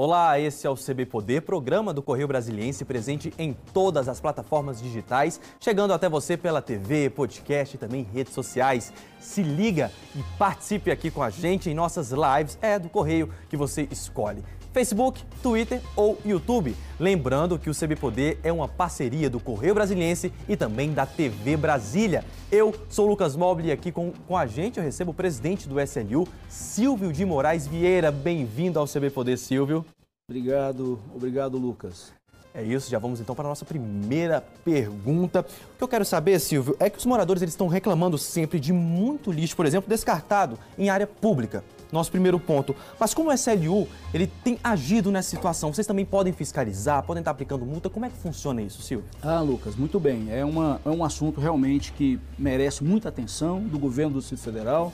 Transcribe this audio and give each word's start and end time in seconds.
Olá, 0.00 0.38
esse 0.38 0.64
é 0.64 0.70
o 0.70 0.76
CB 0.76 1.06
Poder, 1.06 1.42
programa 1.42 1.92
do 1.92 2.00
Correio 2.00 2.28
Brasiliense, 2.28 2.84
presente 2.84 3.34
em 3.36 3.52
todas 3.74 4.08
as 4.08 4.20
plataformas 4.20 4.80
digitais, 4.80 5.40
chegando 5.58 5.92
até 5.92 6.08
você 6.08 6.36
pela 6.36 6.62
TV, 6.62 7.10
podcast 7.10 7.74
e 7.74 7.80
também 7.80 8.04
redes 8.04 8.32
sociais. 8.32 8.92
Se 9.18 9.42
liga 9.42 9.90
e 10.14 10.22
participe 10.38 10.92
aqui 10.92 11.10
com 11.10 11.20
a 11.20 11.30
gente 11.30 11.68
em 11.68 11.74
nossas 11.74 12.12
lives, 12.12 12.56
é 12.62 12.78
do 12.78 12.88
Correio 12.88 13.28
que 13.48 13.56
você 13.56 13.88
escolhe. 13.90 14.44
Facebook, 14.72 15.22
Twitter 15.42 15.80
ou 15.96 16.18
YouTube. 16.24 16.76
Lembrando 16.98 17.58
que 17.58 17.70
o 17.70 17.74
CB 17.74 17.96
Poder 17.96 18.38
é 18.42 18.52
uma 18.52 18.68
parceria 18.68 19.30
do 19.30 19.40
Correio 19.40 19.74
Brasiliense 19.74 20.32
e 20.48 20.56
também 20.56 20.92
da 20.92 21.06
TV 21.06 21.56
Brasília. 21.56 22.24
Eu 22.50 22.74
sou 22.88 23.06
o 23.06 23.10
Lucas 23.10 23.36
Mobile 23.36 23.68
e 23.68 23.72
aqui 23.72 23.92
com, 23.92 24.12
com 24.26 24.36
a 24.36 24.46
gente 24.46 24.78
eu 24.78 24.84
recebo 24.84 25.12
o 25.12 25.14
presidente 25.14 25.68
do 25.68 25.80
SLU, 25.80 26.26
Silvio 26.48 27.12
de 27.12 27.24
Moraes 27.24 27.66
Vieira. 27.66 28.10
Bem-vindo 28.10 28.78
ao 28.78 28.86
CB 28.86 29.10
Poder, 29.10 29.36
Silvio. 29.36 29.84
Obrigado, 30.28 30.98
obrigado, 31.14 31.56
Lucas. 31.56 32.12
É 32.54 32.62
isso, 32.62 32.90
já 32.90 32.98
vamos 32.98 33.20
então 33.20 33.34
para 33.34 33.46
a 33.46 33.50
nossa 33.50 33.64
primeira 33.64 34.42
pergunta. 34.64 35.40
O 35.74 35.78
que 35.78 35.84
eu 35.84 35.88
quero 35.88 36.04
saber, 36.04 36.40
Silvio, 36.40 36.76
é 36.80 36.90
que 36.90 36.98
os 36.98 37.06
moradores 37.06 37.40
eles 37.40 37.54
estão 37.54 37.68
reclamando 37.68 38.18
sempre 38.18 38.58
de 38.58 38.72
muito 38.72 39.30
lixo, 39.30 39.54
por 39.54 39.64
exemplo, 39.64 39.88
descartado 39.88 40.58
em 40.76 40.90
área 40.90 41.06
pública 41.06 41.62
nosso 41.92 42.10
primeiro 42.10 42.38
ponto. 42.38 42.74
Mas 42.98 43.14
como 43.14 43.30
o 43.30 43.32
SLU 43.32 43.86
ele 44.12 44.26
tem 44.26 44.58
agido 44.62 45.10
nessa 45.10 45.30
situação, 45.30 45.72
vocês 45.72 45.86
também 45.86 46.04
podem 46.04 46.32
fiscalizar, 46.32 47.02
podem 47.02 47.20
estar 47.20 47.30
aplicando 47.30 47.64
multa. 47.64 47.88
Como 47.88 48.04
é 48.04 48.08
que 48.08 48.16
funciona 48.16 48.62
isso, 48.62 48.82
Silvio? 48.82 49.08
Ah, 49.22 49.40
Lucas, 49.40 49.76
muito 49.76 49.98
bem. 49.98 50.26
É, 50.30 50.44
uma, 50.44 50.80
é 50.84 50.90
um 50.90 51.04
assunto 51.04 51.40
realmente 51.40 51.92
que 51.92 52.18
merece 52.38 52.84
muita 52.84 53.08
atenção 53.08 53.60
do 53.60 53.78
governo 53.78 54.14
do 54.14 54.20
Distrito 54.20 54.42
Federal. 54.42 54.92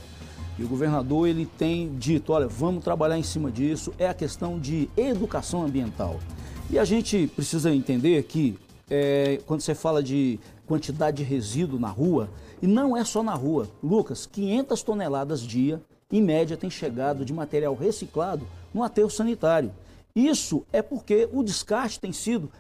E 0.59 0.63
o 0.63 0.69
governador 0.69 1.27
ele 1.27 1.47
tem 1.47 1.97
dito, 1.97 2.33
olha, 2.33 2.47
vamos 2.47 2.85
trabalhar 2.85 3.19
em 3.19 3.23
cima 3.25 3.51
disso. 3.51 3.93
É 3.99 4.09
a 4.09 4.15
questão 4.15 4.59
de 4.59 4.89
educação 4.97 5.65
ambiental. 5.65 6.21
E 6.71 6.79
a 6.79 6.85
gente 6.85 7.27
precisa 7.35 7.75
entender 7.75 8.23
que 8.23 8.57
é, 8.89 9.41
quando 9.47 9.61
você 9.61 9.75
fala 9.75 10.03
de 10.03 10.39
quantidade 10.67 11.19
de 11.19 11.23
resíduo 11.23 11.79
na 11.79 11.89
rua, 11.89 12.31
e 12.63 12.67
não 12.67 12.97
é 12.97 13.05
só 13.05 13.23
na 13.23 13.35
rua, 13.35 13.69
Lucas, 13.83 14.27
500 14.27 14.83
toneladas 14.83 15.41
dia 15.41 15.83
em 16.19 16.23
média, 16.23 16.57
tem 16.57 16.71
chegado 16.71 17.25
de 17.25 17.33
material 17.33 17.75
reciclado 17.75 18.47
no 18.73 18.83
aterro 18.83 19.11
sanitário. 19.11 19.73
Isso 20.15 20.65
é 20.73 20.81
porque 20.81 21.29
o 21.33 21.43
descarte 21.43 21.99
tem 21.99 22.13
sido 22.13 22.51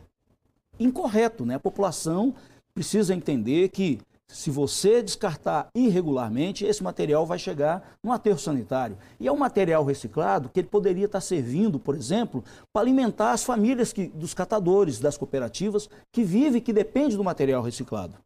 incorreto, 0.79 1.47
né? 1.47 1.55
A 1.55 1.61
população 1.61 2.35
precisa 2.75 3.15
entender 3.15 3.69
que 3.69 4.01
se 4.27 4.51
você 4.51 5.01
descartar 5.03 5.69
irregularmente, 5.73 6.65
esse 6.65 6.83
material 6.83 7.25
vai 7.25 7.39
chegar 7.39 7.97
no 8.03 8.11
aterro 8.11 8.39
sanitário. 8.39 8.99
E 9.21 9.29
é 9.29 9.33
um 9.33 9.37
material 9.37 9.85
reciclado 9.85 10.49
que 10.49 10.59
ele 10.59 10.69
poderia 10.69 11.07
estar 11.07 11.21
servindo, 11.21 11.79
por 11.79 11.95
exemplo, 11.95 12.43
para 12.73 12.83
alimentar 12.83 13.31
as 13.31 13.45
famílias 13.45 13.93
que, 13.93 14.09
dos 14.09 14.35
catadores, 14.35 14.99
das 14.99 15.17
cooperativas, 15.17 15.89
que 16.11 16.25
vivem 16.25 16.61
que 16.61 16.73
dependem 16.73 17.17
do 17.17 17.23
material 17.23 17.63
reciclado. 17.63 18.17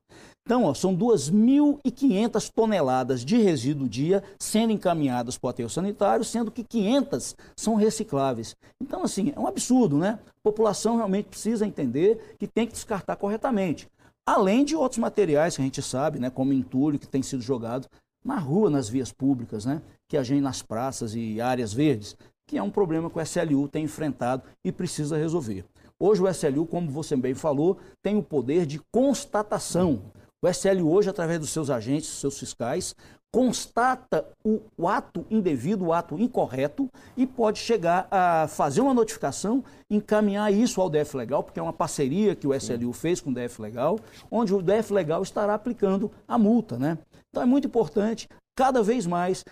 Então, 0.48 0.64
ó, 0.64 0.72
são 0.72 0.96
2.500 0.96 2.50
toneladas 2.50 3.22
de 3.22 3.36
resíduo 3.36 3.86
dia 3.86 4.24
sendo 4.38 4.72
encaminhadas 4.72 5.36
para 5.36 5.48
o 5.48 5.50
aterro 5.50 5.68
sanitário, 5.68 6.24
sendo 6.24 6.50
que 6.50 6.64
500 6.64 7.36
são 7.54 7.74
recicláveis. 7.74 8.56
Então, 8.80 9.02
assim, 9.02 9.30
é 9.36 9.38
um 9.38 9.46
absurdo, 9.46 9.98
né? 9.98 10.18
A 10.26 10.40
população 10.42 10.96
realmente 10.96 11.26
precisa 11.26 11.66
entender 11.66 12.34
que 12.38 12.46
tem 12.46 12.66
que 12.66 12.72
descartar 12.72 13.16
corretamente. 13.16 13.90
Além 14.26 14.64
de 14.64 14.74
outros 14.74 14.98
materiais 14.98 15.54
que 15.54 15.60
a 15.60 15.64
gente 15.66 15.82
sabe, 15.82 16.18
né, 16.18 16.30
como 16.30 16.54
entulho 16.54 16.98
que 16.98 17.06
tem 17.06 17.22
sido 17.22 17.42
jogado 17.42 17.86
na 18.24 18.38
rua, 18.38 18.70
nas 18.70 18.88
vias 18.88 19.12
públicas, 19.12 19.66
né, 19.66 19.82
que 20.08 20.16
agem 20.16 20.40
nas 20.40 20.62
praças 20.62 21.14
e 21.14 21.42
áreas 21.42 21.74
verdes, 21.74 22.16
que 22.46 22.56
é 22.56 22.62
um 22.62 22.70
problema 22.70 23.10
que 23.10 23.18
o 23.18 23.22
SLU 23.22 23.68
tem 23.68 23.84
enfrentado 23.84 24.44
e 24.64 24.72
precisa 24.72 25.18
resolver. 25.18 25.66
Hoje 26.00 26.22
o 26.22 26.28
SLU, 26.28 26.64
como 26.64 26.90
você 26.90 27.14
bem 27.16 27.34
falou, 27.34 27.76
tem 28.02 28.16
o 28.16 28.22
poder 28.22 28.64
de 28.64 28.80
constatação 28.90 30.00
o 30.42 30.48
SL 30.48 30.82
hoje, 30.82 31.10
através 31.10 31.40
dos 31.40 31.50
seus 31.50 31.68
agentes, 31.68 32.08
seus 32.08 32.38
fiscais, 32.38 32.94
constata 33.32 34.26
o, 34.42 34.60
o, 34.76 34.88
ato 34.88 35.26
indevido, 35.30 35.86
o 35.86 35.92
ato 35.92 36.18
incorreto 36.18 36.88
e 37.16 37.26
pode 37.26 37.58
chegar 37.58 38.08
a 38.10 38.48
fazer 38.48 38.80
uma 38.80 38.94
notificação, 38.94 39.62
encaminhar 39.90 40.52
isso 40.52 40.80
ao 40.80 40.88
DF 40.88 41.16
Legal, 41.16 41.42
porque 41.42 41.60
é 41.60 41.62
uma 41.62 41.72
parceria 41.72 42.34
que 42.34 42.46
o 42.46 42.54
SLU 42.54 42.92
fez 42.92 43.20
com 43.20 43.30
o 43.30 43.34
DF 43.34 43.60
Legal, 43.60 43.98
onde 44.30 44.54
o 44.54 44.62
DF 44.62 44.92
Legal 44.92 45.22
estará 45.22 45.54
aplicando 45.54 46.10
a 46.26 46.38
multa, 46.38 46.78
né? 46.78 46.96
Então 47.28 47.42
é 47.42 47.46
muito 47.46 47.66
importante, 47.66 48.28
cada 48.56 48.82
vez 48.82 49.06
mais, 49.06 49.44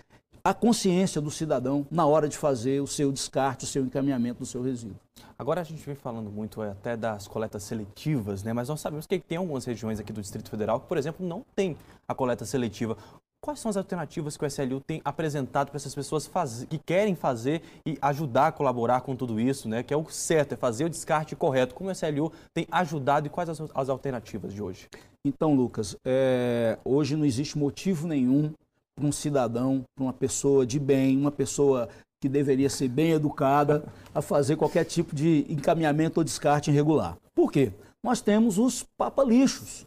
a 0.48 0.54
consciência 0.54 1.20
do 1.20 1.28
cidadão 1.28 1.84
na 1.90 2.06
hora 2.06 2.28
de 2.28 2.38
fazer 2.38 2.80
o 2.80 2.86
seu 2.86 3.10
descarte, 3.10 3.64
o 3.64 3.66
seu 3.66 3.82
encaminhamento 3.82 4.38
do 4.38 4.46
seu 4.46 4.62
resíduo. 4.62 4.96
Agora 5.36 5.60
a 5.60 5.64
gente 5.64 5.84
vem 5.84 5.96
falando 5.96 6.30
muito 6.30 6.62
é, 6.62 6.70
até 6.70 6.96
das 6.96 7.26
coletas 7.26 7.64
seletivas, 7.64 8.44
né? 8.44 8.52
Mas 8.52 8.68
nós 8.68 8.80
sabemos 8.80 9.08
que 9.08 9.18
tem 9.18 9.38
algumas 9.38 9.64
regiões 9.64 9.98
aqui 9.98 10.12
do 10.12 10.20
Distrito 10.20 10.48
Federal 10.48 10.78
que, 10.78 10.86
por 10.86 10.98
exemplo, 10.98 11.26
não 11.26 11.44
tem 11.56 11.76
a 12.06 12.14
coleta 12.14 12.44
seletiva. 12.44 12.96
Quais 13.40 13.58
são 13.58 13.68
as 13.68 13.76
alternativas 13.76 14.36
que 14.36 14.44
o 14.44 14.46
SLU 14.46 14.80
tem 14.80 15.02
apresentado 15.04 15.70
para 15.70 15.78
essas 15.78 15.94
pessoas 15.94 16.28
faz... 16.28 16.64
que 16.70 16.78
querem 16.78 17.16
fazer 17.16 17.60
e 17.84 17.98
ajudar 18.00 18.46
a 18.46 18.52
colaborar 18.52 19.00
com 19.00 19.16
tudo 19.16 19.40
isso, 19.40 19.68
né? 19.68 19.82
Que 19.82 19.92
é 19.92 19.96
o 19.96 20.08
certo, 20.08 20.52
é 20.52 20.56
fazer 20.56 20.84
o 20.84 20.90
descarte 20.90 21.34
correto. 21.34 21.74
Como 21.74 21.90
o 21.90 21.92
SLU 21.92 22.32
tem 22.54 22.68
ajudado 22.70 23.26
e 23.26 23.30
quais 23.30 23.48
as, 23.48 23.60
as 23.74 23.88
alternativas 23.88 24.54
de 24.54 24.62
hoje? 24.62 24.88
Então, 25.24 25.56
Lucas, 25.56 25.96
é... 26.04 26.78
hoje 26.84 27.16
não 27.16 27.24
existe 27.24 27.58
motivo 27.58 28.06
nenhum 28.06 28.52
para 28.96 29.06
um 29.06 29.12
cidadão, 29.12 29.84
para 29.94 30.04
uma 30.04 30.12
pessoa 30.12 30.66
de 30.66 30.78
bem, 30.78 31.16
uma 31.18 31.30
pessoa 31.30 31.88
que 32.18 32.28
deveria 32.28 32.70
ser 32.70 32.88
bem 32.88 33.10
educada, 33.10 33.84
a 34.14 34.22
fazer 34.22 34.56
qualquer 34.56 34.84
tipo 34.84 35.14
de 35.14 35.44
encaminhamento 35.50 36.18
ou 36.18 36.24
descarte 36.24 36.70
irregular. 36.70 37.18
Por 37.34 37.52
quê? 37.52 37.72
Nós 38.02 38.22
temos 38.22 38.56
os 38.58 38.82
papalixos. 38.96 39.84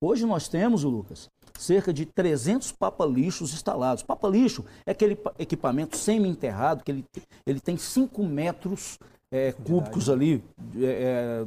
Hoje 0.00 0.24
nós 0.24 0.48
temos, 0.48 0.82
Lucas, 0.82 1.28
cerca 1.58 1.92
de 1.92 2.06
300 2.06 2.72
papalixos 2.72 3.52
instalados. 3.52 4.02
Papalixo 4.02 4.64
é 4.86 4.92
aquele 4.92 5.18
equipamento 5.38 5.96
semi-enterrado, 5.96 6.82
que 6.82 6.90
ele, 6.90 7.04
ele 7.44 7.60
tem 7.60 7.76
5 7.76 8.24
metros 8.24 8.98
é, 9.30 9.52
cúbicos 9.52 10.08
ali 10.08 10.42
é, 10.76 11.42
é 11.42 11.44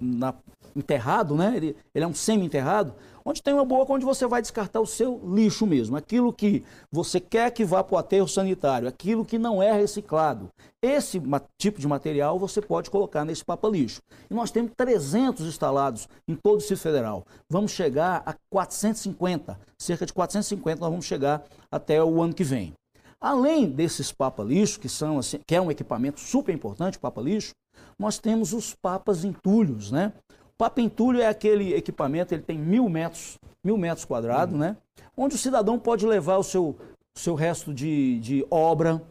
na, 0.00 0.34
enterrado, 0.74 1.34
né? 1.34 1.54
Ele, 1.56 1.76
ele 1.94 2.04
é 2.04 2.08
um 2.08 2.14
semi-enterrado, 2.14 2.94
onde 3.24 3.42
tem 3.42 3.52
uma 3.52 3.64
boca 3.64 3.92
onde 3.92 4.04
você 4.04 4.26
vai 4.26 4.40
descartar 4.40 4.80
o 4.80 4.86
seu 4.86 5.20
lixo 5.34 5.66
mesmo, 5.66 5.96
aquilo 5.96 6.32
que 6.32 6.64
você 6.90 7.20
quer 7.20 7.50
que 7.50 7.64
vá 7.64 7.82
para 7.82 7.96
o 7.96 7.98
aterro 7.98 8.28
sanitário, 8.28 8.88
aquilo 8.88 9.24
que 9.24 9.38
não 9.38 9.62
é 9.62 9.72
reciclado. 9.72 10.48
Esse 10.80 11.20
tipo 11.58 11.80
de 11.80 11.88
material 11.88 12.38
você 12.38 12.62
pode 12.62 12.88
colocar 12.90 13.24
nesse 13.24 13.44
papa 13.44 13.68
lixo. 13.68 14.00
E 14.30 14.34
nós 14.34 14.50
temos 14.50 14.72
300 14.76 15.46
instalados 15.46 16.08
em 16.26 16.36
todo 16.36 16.54
o 16.54 16.58
Distrito 16.58 16.80
Federal. 16.80 17.24
Vamos 17.50 17.72
chegar 17.72 18.22
a 18.24 18.34
450, 18.50 19.58
cerca 19.78 20.06
de 20.06 20.12
450 20.12 20.80
nós 20.80 20.90
vamos 20.90 21.04
chegar 21.04 21.44
até 21.70 22.02
o 22.02 22.22
ano 22.22 22.32
que 22.32 22.44
vem. 22.44 22.72
Além 23.20 23.68
desses 23.68 24.12
papa 24.12 24.44
lixo, 24.44 24.78
que 24.78 24.88
são 24.88 25.18
assim, 25.18 25.40
que 25.46 25.54
é 25.54 25.60
um 25.60 25.70
equipamento 25.70 26.20
super 26.20 26.54
importante, 26.54 26.98
papa 26.98 27.20
lixo, 27.20 27.52
nós 27.98 28.18
temos 28.18 28.52
os 28.52 28.74
papas 28.74 29.24
entulhos, 29.24 29.90
né? 29.90 30.12
Papa 30.56 30.80
entulho 30.80 31.20
é 31.20 31.26
aquele 31.26 31.74
equipamento, 31.74 32.32
ele 32.32 32.42
tem 32.42 32.58
mil 32.58 32.88
metros, 32.88 33.38
mil 33.62 33.76
metros 33.76 34.04
quadrados, 34.04 34.54
uhum. 34.54 34.60
né? 34.60 34.76
Onde 35.16 35.34
o 35.34 35.38
cidadão 35.38 35.78
pode 35.78 36.06
levar 36.06 36.36
o 36.36 36.44
seu, 36.44 36.76
seu 37.16 37.34
resto 37.34 37.74
de, 37.74 38.20
de 38.20 38.46
obra, 38.50 39.02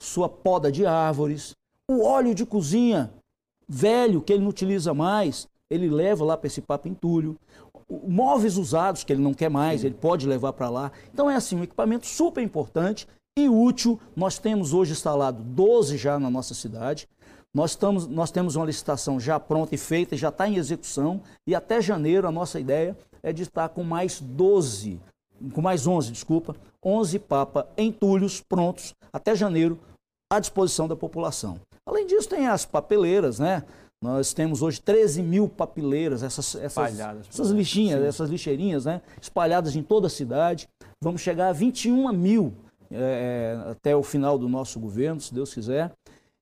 sua 0.00 0.28
poda 0.28 0.70
de 0.70 0.84
árvores, 0.84 1.54
o 1.88 2.02
óleo 2.04 2.34
de 2.34 2.44
cozinha 2.44 3.12
velho 3.68 4.20
que 4.20 4.32
ele 4.32 4.42
não 4.42 4.50
utiliza 4.50 4.92
mais, 4.92 5.48
ele 5.70 5.88
leva 5.88 6.24
lá 6.24 6.36
para 6.36 6.46
esse 6.46 6.60
papo 6.60 6.88
entulho. 6.88 7.36
Móveis 7.88 8.56
usados 8.56 9.04
que 9.04 9.12
ele 9.12 9.22
não 9.22 9.34
quer 9.34 9.48
mais, 9.48 9.84
ele 9.84 9.94
pode 9.94 10.26
levar 10.26 10.52
para 10.52 10.68
lá. 10.68 10.92
Então 11.12 11.30
é 11.30 11.36
assim, 11.36 11.56
um 11.56 11.62
equipamento 11.62 12.06
super 12.06 12.42
importante 12.42 13.06
e 13.38 13.48
útil. 13.48 14.00
Nós 14.14 14.38
temos 14.38 14.72
hoje 14.72 14.92
instalado 14.92 15.42
12 15.42 15.96
já 15.98 16.18
na 16.18 16.30
nossa 16.30 16.54
cidade. 16.54 17.06
Nós, 17.54 17.72
estamos, 17.72 18.06
nós 18.06 18.30
temos 18.30 18.56
uma 18.56 18.66
licitação 18.66 19.20
já 19.20 19.38
pronta 19.38 19.74
e 19.74 19.78
feita, 19.78 20.16
já 20.16 20.28
está 20.28 20.48
em 20.48 20.56
execução, 20.56 21.22
e 21.46 21.54
até 21.54 21.80
janeiro 21.80 22.26
a 22.26 22.32
nossa 22.32 22.60
ideia 22.60 22.96
é 23.22 23.32
de 23.32 23.42
estar 23.42 23.68
com 23.70 23.82
mais 23.82 24.20
12, 24.20 25.00
com 25.54 25.62
mais 25.62 25.86
11, 25.86 26.12
desculpa, 26.12 26.54
11 26.84 27.18
papa 27.20 27.68
entulhos 27.76 28.42
prontos 28.42 28.94
até 29.12 29.34
janeiro 29.34 29.78
à 30.30 30.38
disposição 30.38 30.86
da 30.86 30.96
população. 30.96 31.58
Além 31.88 32.06
disso, 32.06 32.28
tem 32.28 32.46
as 32.46 32.66
papeleiras, 32.66 33.38
né? 33.38 33.62
Nós 34.02 34.34
temos 34.34 34.60
hoje 34.60 34.80
13 34.82 35.22
mil 35.22 35.48
papeleiras, 35.48 36.22
essas, 36.22 36.54
essas, 36.56 36.98
essas 37.30 37.50
lixinhas, 37.50 38.00
Sim. 38.00 38.06
essas 38.06 38.28
lixeirinhas, 38.28 38.84
né? 38.84 39.00
Espalhadas 39.20 39.74
em 39.74 39.82
toda 39.82 40.08
a 40.08 40.10
cidade. 40.10 40.68
Vamos 41.02 41.22
chegar 41.22 41.48
a 41.48 41.52
21 41.52 42.12
mil 42.12 42.52
é, 42.90 43.58
até 43.70 43.94
o 43.94 44.02
final 44.02 44.38
do 44.38 44.48
nosso 44.48 44.78
governo, 44.80 45.20
se 45.20 45.34
Deus 45.34 45.52
quiser. 45.52 45.92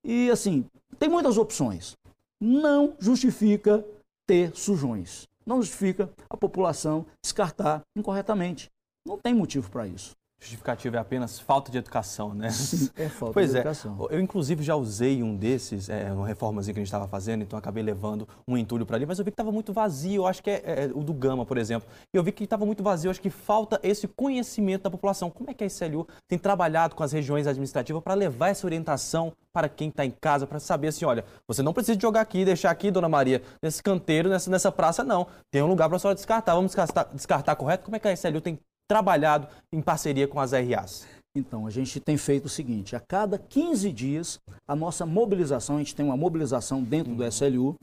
E 0.04 0.30
assim, 0.30 0.66
tem 0.98 1.08
muitas 1.08 1.38
opções. 1.38 1.96
Não 2.40 2.94
justifica 2.98 3.84
ter 4.26 4.54
sujões. 4.54 5.26
Não 5.46 5.60
justifica 5.60 6.10
a 6.28 6.36
população 6.36 7.06
descartar 7.22 7.82
incorretamente. 7.96 8.70
Não 9.06 9.18
tem 9.18 9.34
motivo 9.34 9.70
para 9.70 9.86
isso. 9.86 10.12
Justificativa 10.44 10.96
é 10.96 11.00
apenas 11.00 11.38
falta 11.40 11.72
de 11.72 11.78
educação, 11.78 12.34
né? 12.34 12.48
É 12.96 13.08
falta 13.08 13.34
pois 13.34 13.50
de 13.50 13.56
é. 13.56 13.60
educação. 13.60 14.06
Eu, 14.10 14.20
inclusive, 14.20 14.62
já 14.62 14.76
usei 14.76 15.22
um 15.22 15.34
desses, 15.34 15.88
é, 15.88 16.12
uma 16.12 16.26
reformazinha 16.26 16.72
que 16.74 16.80
a 16.80 16.82
gente 16.82 16.88
estava 16.88 17.08
fazendo, 17.08 17.42
então 17.42 17.58
acabei 17.58 17.82
levando 17.82 18.28
um 18.46 18.56
entulho 18.56 18.86
para 18.86 18.96
ali, 18.96 19.06
mas 19.06 19.18
eu 19.18 19.24
vi 19.24 19.30
que 19.30 19.34
estava 19.34 19.50
muito 19.50 19.72
vazio, 19.72 20.22
eu 20.22 20.26
acho 20.26 20.42
que 20.42 20.50
é, 20.50 20.62
é, 20.64 20.90
o 20.94 21.02
do 21.02 21.12
Gama, 21.12 21.44
por 21.44 21.56
exemplo. 21.56 21.88
E 22.12 22.16
eu 22.16 22.22
vi 22.22 22.30
que 22.30 22.44
estava 22.44 22.64
muito 22.66 22.82
vazio, 22.82 23.08
eu 23.08 23.10
acho 23.10 23.20
que 23.20 23.30
falta 23.30 23.80
esse 23.82 24.06
conhecimento 24.06 24.82
da 24.82 24.90
população. 24.90 25.30
Como 25.30 25.50
é 25.50 25.54
que 25.54 25.64
a 25.64 25.66
SLU 25.66 26.06
tem 26.28 26.38
trabalhado 26.38 26.94
com 26.94 27.02
as 27.02 27.12
regiões 27.12 27.46
administrativas 27.46 28.02
para 28.02 28.14
levar 28.14 28.48
essa 28.48 28.66
orientação 28.66 29.32
para 29.52 29.68
quem 29.68 29.88
está 29.88 30.04
em 30.04 30.10
casa, 30.10 30.46
para 30.46 30.58
saber 30.58 30.88
assim, 30.88 31.04
olha, 31.04 31.24
você 31.46 31.62
não 31.62 31.72
precisa 31.72 31.98
jogar 31.98 32.22
aqui, 32.22 32.44
deixar 32.44 32.70
aqui, 32.70 32.90
Dona 32.90 33.08
Maria, 33.08 33.40
nesse 33.62 33.82
canteiro, 33.82 34.28
nessa, 34.28 34.50
nessa 34.50 34.72
praça, 34.72 35.04
não. 35.04 35.26
Tem 35.50 35.62
um 35.62 35.66
lugar 35.66 35.88
para 35.88 35.96
a 35.96 35.98
senhora 36.00 36.14
descartar, 36.16 36.54
vamos 36.54 36.72
descartar, 36.72 37.04
descartar 37.14 37.54
correto? 37.54 37.84
Como 37.84 37.94
é 37.96 38.00
que 38.00 38.08
a 38.08 38.12
SLU 38.12 38.40
tem 38.40 38.58
trabalhado 38.88 39.48
em 39.72 39.80
parceria 39.80 40.28
com 40.28 40.40
as 40.40 40.52
RAs? 40.52 41.06
Então, 41.36 41.66
a 41.66 41.70
gente 41.70 41.98
tem 41.98 42.16
feito 42.16 42.46
o 42.46 42.48
seguinte: 42.48 42.94
a 42.94 43.00
cada 43.00 43.38
15 43.38 43.92
dias, 43.92 44.38
a 44.68 44.76
nossa 44.76 45.04
mobilização, 45.04 45.76
a 45.76 45.78
gente 45.80 45.94
tem 45.94 46.06
uma 46.06 46.16
mobilização 46.16 46.82
dentro 46.82 47.10
uhum. 47.10 47.16
do 47.16 47.26
SLU, 47.26 47.74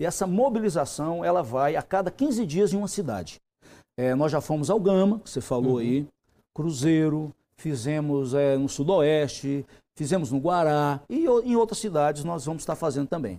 e 0.00 0.04
essa 0.04 0.26
mobilização 0.26 1.24
ela 1.24 1.42
vai 1.42 1.76
a 1.76 1.82
cada 1.82 2.10
15 2.10 2.44
dias 2.44 2.72
em 2.72 2.76
uma 2.76 2.88
cidade. 2.88 3.36
É, 3.98 4.14
nós 4.14 4.32
já 4.32 4.40
fomos 4.40 4.68
ao 4.68 4.80
Gama, 4.80 5.20
que 5.20 5.30
você 5.30 5.40
falou 5.40 5.74
uhum. 5.74 5.78
aí, 5.78 6.06
Cruzeiro, 6.54 7.32
fizemos 7.58 8.34
é, 8.34 8.56
no 8.56 8.68
Sudoeste, 8.68 9.64
fizemos 9.96 10.30
no 10.32 10.38
Guará, 10.38 11.00
e 11.08 11.26
em 11.44 11.56
outras 11.56 11.78
cidades 11.78 12.24
nós 12.24 12.44
vamos 12.44 12.62
estar 12.62 12.76
fazendo 12.76 13.08
também. 13.08 13.38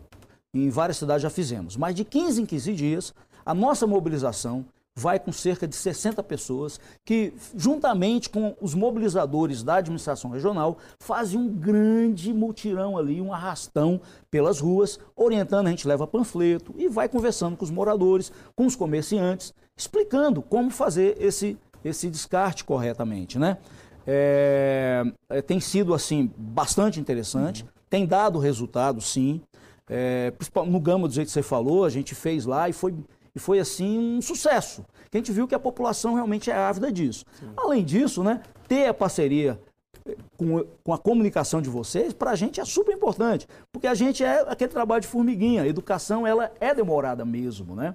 Em 0.55 0.69
várias 0.69 0.97
cidades 0.97 1.21
já 1.21 1.29
fizemos. 1.29 1.75
Mas 1.75 1.93
de 1.93 2.03
15 2.03 2.41
em 2.41 2.45
15 2.45 2.73
dias, 2.73 3.13
a 3.45 3.53
nossa 3.53 3.85
mobilização 3.85 4.65
vai 4.97 5.19
com 5.19 5.31
cerca 5.31 5.67
de 5.67 5.75
60 5.75 6.23
pessoas 6.23 6.79
que, 7.05 7.31
juntamente 7.55 8.31
com 8.31 8.55
os 8.59 8.73
mobilizadores 8.73 9.61
da 9.61 9.75
administração 9.75 10.31
regional, 10.31 10.79
fazem 10.99 11.39
um 11.39 11.47
grande 11.47 12.33
mutirão 12.33 12.97
ali, 12.97 13.21
um 13.21 13.31
arrastão 13.31 14.01
pelas 14.31 14.59
ruas, 14.59 14.99
orientando, 15.15 15.67
a 15.67 15.69
gente 15.69 15.87
leva 15.87 16.07
panfleto 16.07 16.73
e 16.75 16.89
vai 16.89 17.07
conversando 17.07 17.55
com 17.55 17.63
os 17.63 17.69
moradores, 17.69 18.31
com 18.55 18.65
os 18.65 18.75
comerciantes, 18.75 19.53
explicando 19.77 20.41
como 20.41 20.71
fazer 20.71 21.15
esse, 21.21 21.55
esse 21.85 22.09
descarte 22.09 22.63
corretamente, 22.63 23.37
né? 23.37 23.59
É, 24.07 25.03
é, 25.29 25.41
tem 25.43 25.59
sido, 25.59 25.93
assim, 25.93 26.31
bastante 26.35 26.99
interessante, 26.99 27.61
uhum. 27.61 27.69
tem 27.87 28.03
dado 28.07 28.39
resultado, 28.39 28.99
sim. 28.99 29.41
É, 29.87 30.33
no 30.65 30.79
Gama, 30.79 31.07
do 31.07 31.13
jeito 31.13 31.27
que 31.27 31.33
você 31.33 31.43
falou, 31.43 31.85
a 31.85 31.89
gente 31.89 32.15
fez 32.15 32.45
lá 32.45 32.67
e 32.67 32.73
foi 32.73 32.95
e 33.37 33.39
foi 33.39 33.59
assim 33.59 33.99
um 33.99 34.19
sucesso. 34.19 34.83
Que 35.11 35.17
a 35.17 35.19
gente 35.19 35.31
viu 35.31 35.47
que 35.47 35.53
a 35.53 35.59
população 35.59 36.15
realmente 36.15 36.49
é 36.49 36.55
ávida 36.55 36.91
disso. 36.91 37.23
Sim. 37.39 37.51
Além 37.55 37.85
disso, 37.85 38.23
né, 38.23 38.41
ter 38.67 38.87
a 38.87 38.93
parceria 38.95 39.59
eh, 40.07 40.17
com, 40.35 40.65
com 40.83 40.91
a 40.91 40.97
comunicação 40.97 41.61
de 41.61 41.69
vocês, 41.69 42.13
para 42.13 42.31
a 42.31 42.35
gente 42.35 42.59
é 42.59 42.65
super 42.65 42.95
importante. 42.95 43.47
Porque 43.71 43.85
a 43.85 43.93
gente 43.93 44.23
é 44.23 44.43
aquele 44.47 44.71
trabalho 44.71 45.01
de 45.01 45.07
formiguinha. 45.07 45.61
A 45.61 45.67
educação 45.67 46.25
ela 46.25 46.51
é 46.59 46.73
demorada 46.73 47.23
mesmo, 47.23 47.75
né? 47.75 47.93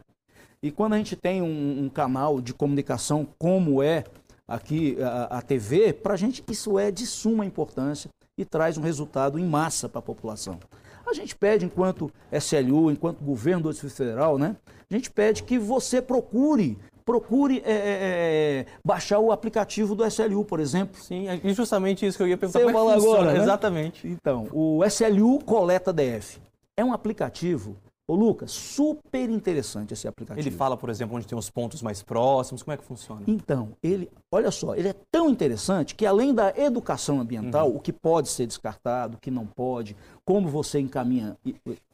E 0.62 0.70
quando 0.70 0.92
a 0.92 0.98
gente 0.98 1.16
tem 1.16 1.42
um, 1.42 1.84
um 1.84 1.88
canal 1.88 2.40
de 2.40 2.54
comunicação 2.54 3.26
como 3.36 3.82
é 3.82 4.04
aqui 4.46 4.96
a, 5.02 5.38
a 5.38 5.42
TV, 5.42 5.92
para 5.92 6.14
a 6.14 6.16
gente 6.16 6.44
isso 6.48 6.78
é 6.78 6.92
de 6.92 7.04
suma 7.04 7.44
importância 7.44 8.08
e 8.38 8.44
traz 8.44 8.78
um 8.78 8.82
resultado 8.82 9.40
em 9.40 9.44
massa 9.44 9.88
para 9.88 9.98
a 9.98 10.02
população. 10.02 10.60
A 11.04 11.12
gente 11.12 11.34
pede, 11.34 11.64
enquanto 11.66 12.10
SLU, 12.30 12.90
enquanto 12.90 13.24
governo 13.24 13.64
do 13.64 13.70
Distrito 13.70 13.94
Federal, 13.96 14.38
né? 14.38 14.56
A 14.92 14.96
gente 14.96 15.10
pede 15.10 15.42
que 15.42 15.58
você 15.58 16.02
procure 16.02 16.78
procure 17.04 17.60
é, 17.66 17.72
é, 17.72 17.74
é 17.74 18.66
baixar 18.84 19.18
o 19.18 19.32
aplicativo 19.32 19.94
do 19.94 20.06
SLU, 20.06 20.44
por 20.44 20.60
exemplo. 20.60 21.00
Sim, 21.00 21.26
e 21.42 21.52
justamente 21.52 22.06
isso 22.06 22.16
que 22.16 22.22
eu 22.22 22.28
ia 22.28 22.38
perguntar. 22.38 22.60
Você 22.60 22.72
fala 22.72 22.94
agora, 22.94 23.32
né? 23.32 23.40
Exatamente. 23.40 24.06
Então, 24.06 24.48
o 24.52 24.84
SLU 24.84 25.40
Coleta 25.40 25.92
DF 25.92 26.38
é 26.76 26.84
um 26.84 26.92
aplicativo 26.92 27.76
Ô 28.08 28.16
Lucas, 28.16 28.50
super 28.50 29.30
interessante 29.30 29.94
esse 29.94 30.08
aplicativo. 30.08 30.46
Ele 30.46 30.54
fala, 30.54 30.76
por 30.76 30.90
exemplo, 30.90 31.16
onde 31.16 31.26
tem 31.26 31.38
os 31.38 31.48
pontos 31.48 31.80
mais 31.82 32.02
próximos, 32.02 32.62
como 32.62 32.74
é 32.74 32.76
que 32.76 32.84
funciona? 32.84 33.22
Então, 33.28 33.70
ele, 33.80 34.10
olha 34.30 34.50
só, 34.50 34.74
ele 34.74 34.88
é 34.88 34.94
tão 35.10 35.30
interessante 35.30 35.94
que 35.94 36.04
além 36.04 36.34
da 36.34 36.52
educação 36.56 37.20
ambiental, 37.20 37.70
uhum. 37.70 37.76
o 37.76 37.80
que 37.80 37.92
pode 37.92 38.28
ser 38.28 38.46
descartado, 38.46 39.16
o 39.16 39.20
que 39.20 39.30
não 39.30 39.46
pode, 39.46 39.96
como 40.24 40.48
você 40.48 40.80
encaminha 40.80 41.36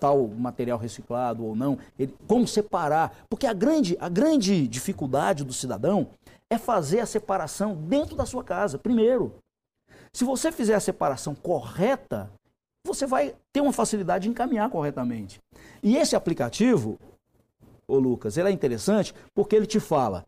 tal 0.01 0.27
material 0.27 0.79
reciclado 0.79 1.45
ou 1.45 1.55
não, 1.55 1.79
ele, 1.99 2.15
como 2.27 2.49
separar, 2.49 3.15
porque 3.29 3.47
a 3.47 3.53
grande, 3.53 3.95
a 4.01 4.09
grande 4.09 4.67
dificuldade 4.67 5.45
do 5.45 5.53
cidadão 5.53 6.09
é 6.51 6.57
fazer 6.57 7.01
a 7.01 7.07
separação 7.07 7.75
dentro 7.75 8.17
da 8.17 8.25
sua 8.25 8.43
casa, 8.43 8.79
primeiro. 8.79 9.35
Se 10.11 10.25
você 10.25 10.51
fizer 10.51 10.75
a 10.75 10.81
separação 10.81 11.35
correta, 11.35 12.31
você 12.88 13.06
vai 13.06 13.35
ter 13.52 13.61
uma 13.61 13.73
facilidade 13.73 14.25
de 14.25 14.31
encaminhar 14.31 14.69
corretamente. 14.70 15.40
E 15.82 15.96
esse 15.96 16.17
aplicativo, 16.17 16.99
ô 17.87 17.99
Lucas, 17.99 18.37
ele 18.37 18.49
é 18.49 18.52
interessante 18.52 19.14
porque 19.35 19.55
ele 19.55 19.67
te 19.67 19.79
fala 19.79 20.25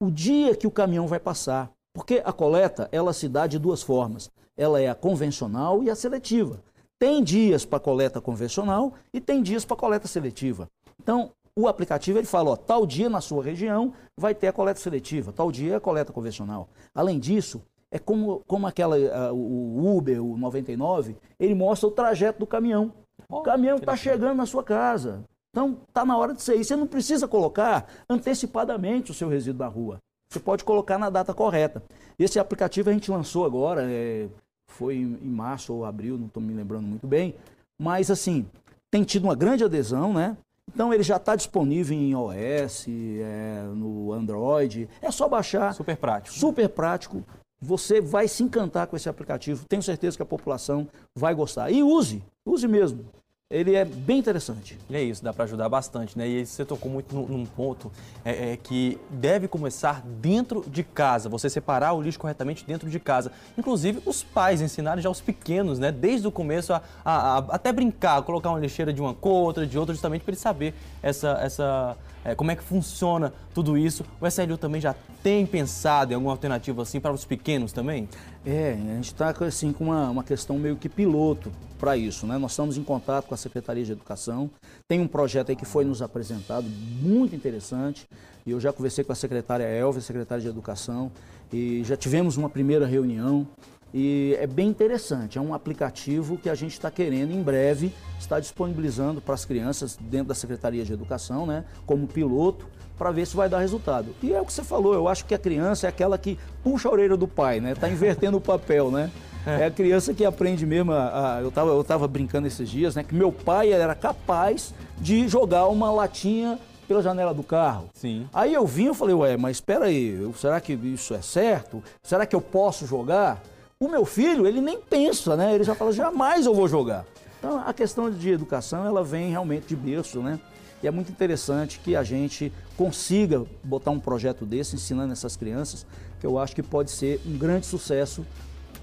o 0.00 0.10
dia 0.10 0.56
que 0.56 0.66
o 0.66 0.70
caminhão 0.70 1.06
vai 1.06 1.20
passar. 1.20 1.70
Porque 1.92 2.22
a 2.24 2.32
coleta, 2.32 2.88
ela 2.92 3.12
se 3.12 3.28
dá 3.28 3.46
de 3.46 3.58
duas 3.58 3.82
formas. 3.82 4.30
Ela 4.56 4.80
é 4.80 4.88
a 4.88 4.94
convencional 4.94 5.82
e 5.82 5.90
a 5.90 5.96
seletiva. 5.96 6.62
Tem 6.98 7.22
dias 7.22 7.64
para 7.64 7.80
coleta 7.80 8.20
convencional 8.20 8.92
e 9.12 9.20
tem 9.20 9.42
dias 9.42 9.64
para 9.64 9.76
coleta 9.76 10.08
seletiva. 10.08 10.68
Então, 11.00 11.30
o 11.56 11.66
aplicativo 11.66 12.18
ele 12.18 12.26
fala, 12.26 12.50
ó, 12.50 12.56
tal 12.56 12.86
dia 12.86 13.08
na 13.08 13.20
sua 13.20 13.42
região 13.42 13.92
vai 14.16 14.34
ter 14.34 14.46
a 14.46 14.52
coleta 14.52 14.78
seletiva, 14.78 15.32
tal 15.32 15.50
dia 15.50 15.72
é 15.72 15.76
a 15.76 15.80
coleta 15.80 16.12
convencional. 16.12 16.68
Além 16.94 17.18
disso, 17.18 17.60
é 17.90 17.98
como, 17.98 18.42
como 18.46 18.66
aquela, 18.66 18.96
o 19.32 19.96
Uber, 19.96 20.22
o 20.22 20.36
99, 20.36 21.16
ele 21.38 21.54
mostra 21.54 21.88
o 21.88 21.92
trajeto 21.92 22.38
do 22.38 22.46
caminhão. 22.46 22.92
Oh, 23.28 23.38
o 23.38 23.42
caminhão 23.42 23.76
está 23.76 23.96
chegando 23.96 24.36
na 24.36 24.46
sua 24.46 24.62
casa. 24.62 25.24
Então, 25.50 25.78
está 25.88 26.04
na 26.04 26.16
hora 26.16 26.34
de 26.34 26.42
sair. 26.42 26.62
Você 26.62 26.76
não 26.76 26.86
precisa 26.86 27.26
colocar 27.26 27.86
antecipadamente 28.08 29.10
o 29.10 29.14
seu 29.14 29.28
resíduo 29.28 29.60
na 29.60 29.68
rua. 29.68 29.98
Você 30.30 30.38
pode 30.38 30.62
colocar 30.62 30.98
na 30.98 31.08
data 31.08 31.32
correta. 31.32 31.82
Esse 32.18 32.38
aplicativo 32.38 32.90
a 32.90 32.92
gente 32.92 33.10
lançou 33.10 33.46
agora, 33.46 33.82
é, 33.90 34.28
foi 34.70 34.96
em 34.96 35.28
março 35.28 35.72
ou 35.72 35.84
abril, 35.84 36.18
não 36.18 36.26
estou 36.26 36.42
me 36.42 36.52
lembrando 36.52 36.86
muito 36.86 37.06
bem. 37.06 37.34
Mas, 37.80 38.10
assim, 38.10 38.46
tem 38.90 39.04
tido 39.04 39.24
uma 39.24 39.34
grande 39.34 39.64
adesão, 39.64 40.12
né? 40.12 40.36
Então 40.72 40.92
ele 40.92 41.02
já 41.02 41.16
está 41.16 41.34
disponível 41.34 41.96
em 41.96 42.10
iOS, 42.10 42.86
é, 42.88 43.62
no 43.74 44.12
Android. 44.12 44.86
É 45.00 45.10
só 45.10 45.26
baixar. 45.26 45.72
Super 45.72 45.96
prático. 45.96 46.36
Super 46.36 46.68
prático. 46.68 47.24
Você 47.60 48.00
vai 48.00 48.28
se 48.28 48.42
encantar 48.42 48.86
com 48.86 48.96
esse 48.96 49.08
aplicativo. 49.08 49.64
Tenho 49.68 49.82
certeza 49.82 50.16
que 50.16 50.22
a 50.22 50.26
população 50.26 50.86
vai 51.14 51.34
gostar. 51.34 51.70
E 51.70 51.82
use, 51.82 52.22
use 52.46 52.68
mesmo. 52.68 53.04
Ele 53.50 53.74
é 53.74 53.82
bem 53.82 54.18
interessante. 54.18 54.78
É 54.92 55.02
isso, 55.02 55.24
dá 55.24 55.32
para 55.32 55.44
ajudar 55.44 55.70
bastante, 55.70 56.18
né? 56.18 56.28
E 56.28 56.44
você 56.44 56.66
tocou 56.66 56.92
muito 56.92 57.14
num, 57.14 57.26
num 57.26 57.46
ponto 57.46 57.90
é, 58.22 58.52
é, 58.52 58.56
que 58.58 59.00
deve 59.08 59.48
começar 59.48 60.02
dentro 60.02 60.62
de 60.68 60.82
casa, 60.84 61.30
você 61.30 61.48
separar 61.48 61.94
o 61.94 62.02
lixo 62.02 62.18
corretamente 62.18 62.62
dentro 62.66 62.90
de 62.90 63.00
casa. 63.00 63.32
Inclusive, 63.56 64.02
os 64.04 64.22
pais 64.22 64.60
ensinarem 64.60 65.02
já 65.02 65.08
os 65.08 65.22
pequenos, 65.22 65.78
né? 65.78 65.90
Desde 65.90 66.28
o 66.28 66.30
começo, 66.30 66.74
a, 66.74 66.82
a, 67.02 67.38
a 67.38 67.38
até 67.38 67.72
brincar, 67.72 68.20
colocar 68.20 68.50
uma 68.50 68.60
lixeira 68.60 68.92
de 68.92 69.00
uma 69.00 69.14
cor, 69.14 69.46
outra 69.46 69.66
de 69.66 69.78
outra, 69.78 69.94
justamente 69.94 70.20
para 70.24 70.32
ele 70.32 70.40
saber 70.40 70.74
essa, 71.02 71.38
essa 71.40 71.96
é, 72.28 72.34
como 72.34 72.50
é 72.50 72.56
que 72.56 72.62
funciona 72.62 73.32
tudo 73.54 73.76
isso. 73.78 74.04
O 74.20 74.26
SLU 74.26 74.58
também 74.58 74.80
já 74.80 74.94
tem 75.22 75.46
pensado 75.46 76.12
em 76.12 76.14
alguma 76.14 76.32
alternativa 76.32 76.82
assim 76.82 77.00
para 77.00 77.12
os 77.12 77.24
pequenos 77.24 77.72
também? 77.72 78.08
É, 78.44 78.72
a 78.72 78.94
gente 78.96 79.06
está 79.06 79.30
assim, 79.30 79.72
com 79.72 79.84
uma, 79.84 80.10
uma 80.10 80.22
questão 80.22 80.58
meio 80.58 80.76
que 80.76 80.88
piloto 80.88 81.50
para 81.78 81.96
isso. 81.96 82.26
Né? 82.26 82.36
Nós 82.36 82.52
estamos 82.52 82.76
em 82.76 82.82
contato 82.82 83.26
com 83.26 83.34
a 83.34 83.36
Secretaria 83.36 83.84
de 83.84 83.92
Educação. 83.92 84.50
Tem 84.86 85.00
um 85.00 85.08
projeto 85.08 85.48
aí 85.48 85.56
que 85.56 85.64
foi 85.64 85.84
nos 85.86 86.02
apresentado, 86.02 86.66
muito 87.00 87.34
interessante. 87.34 88.06
E 88.44 88.50
eu 88.50 88.60
já 88.60 88.72
conversei 88.72 89.04
com 89.04 89.12
a 89.12 89.16
secretária 89.16 89.64
Elvia, 89.64 90.02
secretária 90.02 90.42
de 90.42 90.48
Educação, 90.48 91.10
e 91.50 91.82
já 91.84 91.96
tivemos 91.96 92.36
uma 92.36 92.50
primeira 92.50 92.86
reunião. 92.86 93.46
E 93.92 94.36
é 94.38 94.46
bem 94.46 94.68
interessante, 94.68 95.38
é 95.38 95.40
um 95.40 95.54
aplicativo 95.54 96.36
que 96.36 96.50
a 96.50 96.54
gente 96.54 96.72
está 96.72 96.90
querendo 96.90 97.32
em 97.32 97.42
breve 97.42 97.92
estar 98.18 98.38
disponibilizando 98.38 99.20
para 99.20 99.34
as 99.34 99.44
crianças 99.44 99.96
dentro 100.00 100.28
da 100.28 100.34
Secretaria 100.34 100.84
de 100.84 100.92
Educação, 100.92 101.46
né, 101.46 101.64
como 101.86 102.06
piloto, 102.06 102.66
para 102.98 103.10
ver 103.10 103.26
se 103.26 103.34
vai 103.34 103.48
dar 103.48 103.60
resultado. 103.60 104.14
E 104.22 104.34
é 104.34 104.40
o 104.40 104.44
que 104.44 104.52
você 104.52 104.62
falou, 104.62 104.92
eu 104.92 105.08
acho 105.08 105.24
que 105.24 105.34
a 105.34 105.38
criança 105.38 105.86
é 105.86 105.88
aquela 105.88 106.18
que 106.18 106.38
puxa 106.62 106.88
a 106.88 106.92
orelha 106.92 107.16
do 107.16 107.26
pai, 107.26 107.60
né, 107.60 107.72
está 107.72 107.88
invertendo 107.88 108.36
o 108.36 108.40
papel, 108.40 108.90
né. 108.90 109.10
É. 109.46 109.62
é 109.62 109.66
a 109.66 109.70
criança 109.70 110.12
que 110.12 110.24
aprende 110.24 110.66
mesmo. 110.66 110.92
A, 110.92 111.36
a, 111.36 111.40
eu 111.40 111.48
estava 111.48 111.70
eu 111.70 111.84
tava 111.84 112.06
brincando 112.06 112.46
esses 112.46 112.68
dias, 112.68 112.94
né? 112.94 113.02
Que 113.02 113.14
meu 113.14 113.32
pai 113.32 113.72
era 113.72 113.94
capaz 113.94 114.74
de 114.98 115.26
jogar 115.28 115.68
uma 115.68 115.90
latinha 115.90 116.58
pela 116.86 117.00
janela 117.00 117.32
do 117.32 117.42
carro. 117.42 117.88
Sim. 117.94 118.28
Aí 118.32 118.52
eu 118.52 118.66
vim 118.66 118.90
e 118.90 118.94
falei, 118.94 119.14
ué, 119.14 119.36
mas 119.36 119.58
espera 119.58 119.86
aí, 119.86 120.18
será 120.36 120.60
que 120.60 120.72
isso 120.72 121.14
é 121.14 121.20
certo? 121.20 121.82
Será 122.02 122.26
que 122.26 122.34
eu 122.34 122.40
posso 122.40 122.86
jogar? 122.86 123.42
O 123.80 123.88
meu 123.88 124.04
filho, 124.04 124.44
ele 124.44 124.60
nem 124.60 124.80
pensa, 124.80 125.36
né? 125.36 125.54
Ele 125.54 125.62
já 125.62 125.72
fala, 125.72 125.92
jamais 125.92 126.46
eu 126.46 126.52
vou 126.52 126.66
jogar. 126.66 127.06
Então, 127.38 127.62
a 127.64 127.72
questão 127.72 128.10
de 128.10 128.28
educação, 128.28 128.84
ela 128.84 129.04
vem 129.04 129.30
realmente 129.30 129.68
de 129.68 129.76
berço, 129.76 130.18
né? 130.18 130.40
E 130.82 130.88
é 130.88 130.90
muito 130.90 131.12
interessante 131.12 131.78
que 131.78 131.94
a 131.94 132.02
gente 132.02 132.52
consiga 132.76 133.46
botar 133.62 133.92
um 133.92 134.00
projeto 134.00 134.44
desse, 134.44 134.74
ensinando 134.74 135.12
essas 135.12 135.36
crianças, 135.36 135.86
que 136.18 136.26
eu 136.26 136.40
acho 136.40 136.56
que 136.56 136.62
pode 136.62 136.90
ser 136.90 137.20
um 137.24 137.38
grande 137.38 137.66
sucesso, 137.66 138.26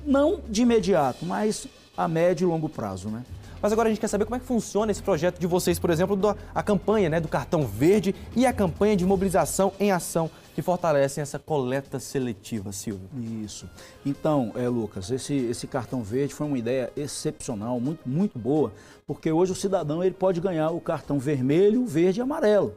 não 0.06 0.40
de 0.48 0.62
imediato, 0.62 1.26
mas 1.26 1.68
a 1.98 2.08
médio 2.08 2.48
e 2.48 2.50
longo 2.50 2.70
prazo, 2.70 3.10
né? 3.10 3.26
Mas 3.66 3.74
agora 3.74 3.90
a 3.90 3.92
gente 3.92 4.00
quer 4.00 4.08
saber 4.08 4.26
como 4.26 4.36
é 4.36 4.40
que 4.40 4.46
funciona 4.46 4.92
esse 4.92 5.02
projeto 5.02 5.40
de 5.40 5.48
vocês, 5.48 5.80
por 5.80 5.90
exemplo, 5.90 6.16
do, 6.16 6.38
a 6.54 6.62
campanha 6.62 7.10
né, 7.10 7.20
do 7.20 7.28
cartão 7.28 7.66
verde 7.66 8.14
e 8.36 8.46
a 8.46 8.54
campanha 8.54 8.96
de 8.96 9.04
mobilização 9.04 9.74
em 9.80 9.92
ação 9.92 10.30
que 10.54 10.62
fortalecem 10.62 11.24
essa 11.24 11.40
coleta 11.40 12.00
seletiva, 12.00 12.72
Silvio. 12.72 13.10
Isso. 13.44 13.68
Então, 14.06 14.52
é, 14.56 14.70
Lucas, 14.70 15.10
esse, 15.10 15.34
esse 15.34 15.66
cartão 15.66 16.04
verde 16.04 16.36
foi 16.36 16.46
uma 16.46 16.60
ideia 16.60 16.94
excepcional, 16.96 17.80
muito, 17.80 18.08
muito 18.08 18.38
boa, 18.38 18.72
porque 19.08 19.32
hoje 19.32 19.54
o 19.54 19.56
cidadão 19.56 20.04
ele 20.04 20.14
pode 20.14 20.40
ganhar 20.40 20.70
o 20.70 20.80
cartão 20.80 21.18
vermelho, 21.18 21.88
verde 21.88 22.20
e 22.20 22.22
amarelo. 22.22 22.72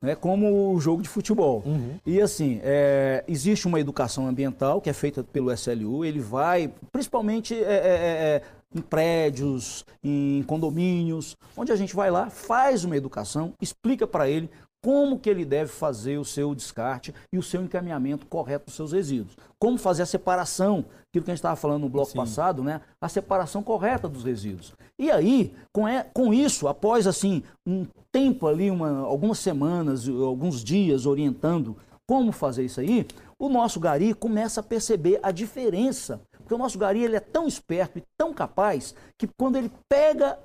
Né, 0.00 0.14
como 0.14 0.72
o 0.72 0.80
jogo 0.80 1.02
de 1.02 1.10
futebol. 1.10 1.62
Uhum. 1.66 1.96
E 2.06 2.22
assim, 2.22 2.58
é, 2.62 3.22
existe 3.28 3.66
uma 3.66 3.78
educação 3.78 4.26
ambiental 4.26 4.80
que 4.80 4.88
é 4.88 4.94
feita 4.94 5.22
pelo 5.22 5.52
SLU, 5.52 6.06
ele 6.06 6.20
vai, 6.20 6.72
principalmente 6.90 7.54
é, 7.54 7.58
é, 7.58 7.64
é, 7.66 8.32
é 8.36 8.42
em 8.74 8.80
prédios, 8.80 9.84
em 10.02 10.42
condomínios, 10.44 11.36
onde 11.56 11.72
a 11.72 11.76
gente 11.76 11.94
vai 11.94 12.10
lá, 12.10 12.30
faz 12.30 12.84
uma 12.84 12.96
educação, 12.96 13.52
explica 13.60 14.06
para 14.06 14.28
ele 14.28 14.50
como 14.82 15.18
que 15.18 15.28
ele 15.28 15.44
deve 15.44 15.70
fazer 15.70 16.18
o 16.18 16.24
seu 16.24 16.54
descarte 16.54 17.14
e 17.32 17.38
o 17.38 17.42
seu 17.42 17.62
encaminhamento 17.62 18.26
correto 18.26 18.66
dos 18.66 18.74
seus 18.74 18.92
resíduos. 18.92 19.36
Como 19.58 19.76
fazer 19.76 20.02
a 20.02 20.06
separação, 20.06 20.86
aquilo 21.08 21.24
que 21.24 21.30
a 21.30 21.34
gente 21.34 21.38
estava 21.40 21.56
falando 21.56 21.82
no 21.82 21.88
bloco 21.88 22.12
Sim. 22.12 22.16
passado, 22.16 22.62
né? 22.62 22.80
A 23.00 23.08
separação 23.08 23.62
correta 23.62 24.08
dos 24.08 24.24
resíduos. 24.24 24.72
E 24.98 25.10
aí, 25.10 25.52
com, 25.72 25.86
é, 25.86 26.02
com 26.02 26.32
isso, 26.32 26.66
após 26.66 27.06
assim 27.06 27.42
um 27.66 27.86
tempo 28.10 28.46
ali, 28.46 28.70
uma, 28.70 29.00
algumas 29.00 29.38
semanas, 29.38 30.08
alguns 30.08 30.64
dias 30.64 31.04
orientando 31.04 31.76
como 32.06 32.32
fazer 32.32 32.64
isso 32.64 32.80
aí, 32.80 33.06
o 33.38 33.48
nosso 33.48 33.78
gari 33.78 34.14
começa 34.14 34.60
a 34.60 34.64
perceber 34.64 35.20
a 35.22 35.30
diferença. 35.30 36.20
Porque 36.50 36.56
o 36.56 36.64
nosso 36.64 36.78
gari 36.78 37.04
ele 37.04 37.14
é 37.14 37.20
tão 37.20 37.46
esperto 37.46 38.00
e 38.00 38.02
tão 38.18 38.34
capaz 38.34 38.92
que 39.16 39.28
quando 39.38 39.54
ele 39.54 39.70
pega 39.88 40.36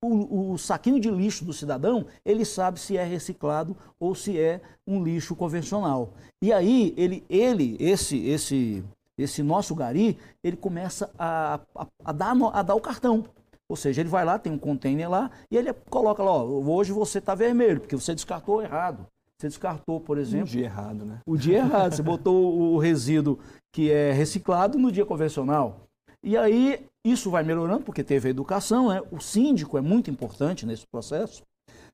o, 0.00 0.52
o, 0.52 0.56
saquinho 0.58 1.00
de 1.00 1.10
lixo 1.10 1.44
do 1.44 1.52
cidadão, 1.52 2.06
ele 2.24 2.44
sabe 2.44 2.78
se 2.78 2.96
é 2.96 3.02
reciclado 3.02 3.76
ou 3.98 4.14
se 4.14 4.38
é 4.38 4.60
um 4.86 5.02
lixo 5.02 5.34
convencional. 5.34 6.12
E 6.40 6.52
aí, 6.52 6.94
ele, 6.96 7.24
ele 7.28 7.76
esse, 7.80 8.24
esse, 8.24 8.84
esse 9.18 9.42
nosso 9.42 9.74
gari, 9.74 10.16
ele 10.44 10.56
começa 10.56 11.10
a, 11.18 11.58
a, 11.74 11.86
a, 12.04 12.12
dar, 12.12 12.36
a 12.52 12.62
dar 12.62 12.76
o 12.76 12.80
cartão. 12.80 13.24
Ou 13.68 13.74
seja, 13.74 14.00
ele 14.00 14.08
vai 14.08 14.24
lá, 14.24 14.38
tem 14.38 14.52
um 14.52 14.58
container 14.58 15.10
lá, 15.10 15.28
e 15.50 15.56
ele 15.56 15.72
coloca 15.90 16.22
lá, 16.22 16.30
ó, 16.30 16.44
hoje 16.44 16.92
você 16.92 17.18
está 17.18 17.34
vermelho, 17.34 17.80
porque 17.80 17.96
você 17.96 18.14
descartou 18.14 18.62
errado. 18.62 19.08
Você 19.42 19.48
descartou, 19.48 20.00
por 20.00 20.18
exemplo. 20.18 20.46
O 20.46 20.50
dia 20.50 20.66
errado, 20.66 21.04
né? 21.04 21.20
O 21.26 21.36
dia 21.36 21.58
errado. 21.58 21.96
Você 21.96 22.02
botou 22.02 22.74
o 22.74 22.78
resíduo 22.78 23.40
que 23.72 23.90
é 23.90 24.12
reciclado 24.12 24.78
no 24.78 24.92
dia 24.92 25.06
convencional. 25.06 25.80
E 26.22 26.36
aí 26.36 26.84
isso 27.04 27.30
vai 27.30 27.42
melhorando 27.42 27.84
porque 27.84 28.04
teve 28.04 28.28
a 28.28 28.30
educação, 28.30 28.90
né? 28.90 29.02
O 29.10 29.18
síndico 29.18 29.76
é 29.76 29.80
muito 29.80 30.10
importante 30.10 30.64
nesse 30.64 30.86
processo, 30.86 31.42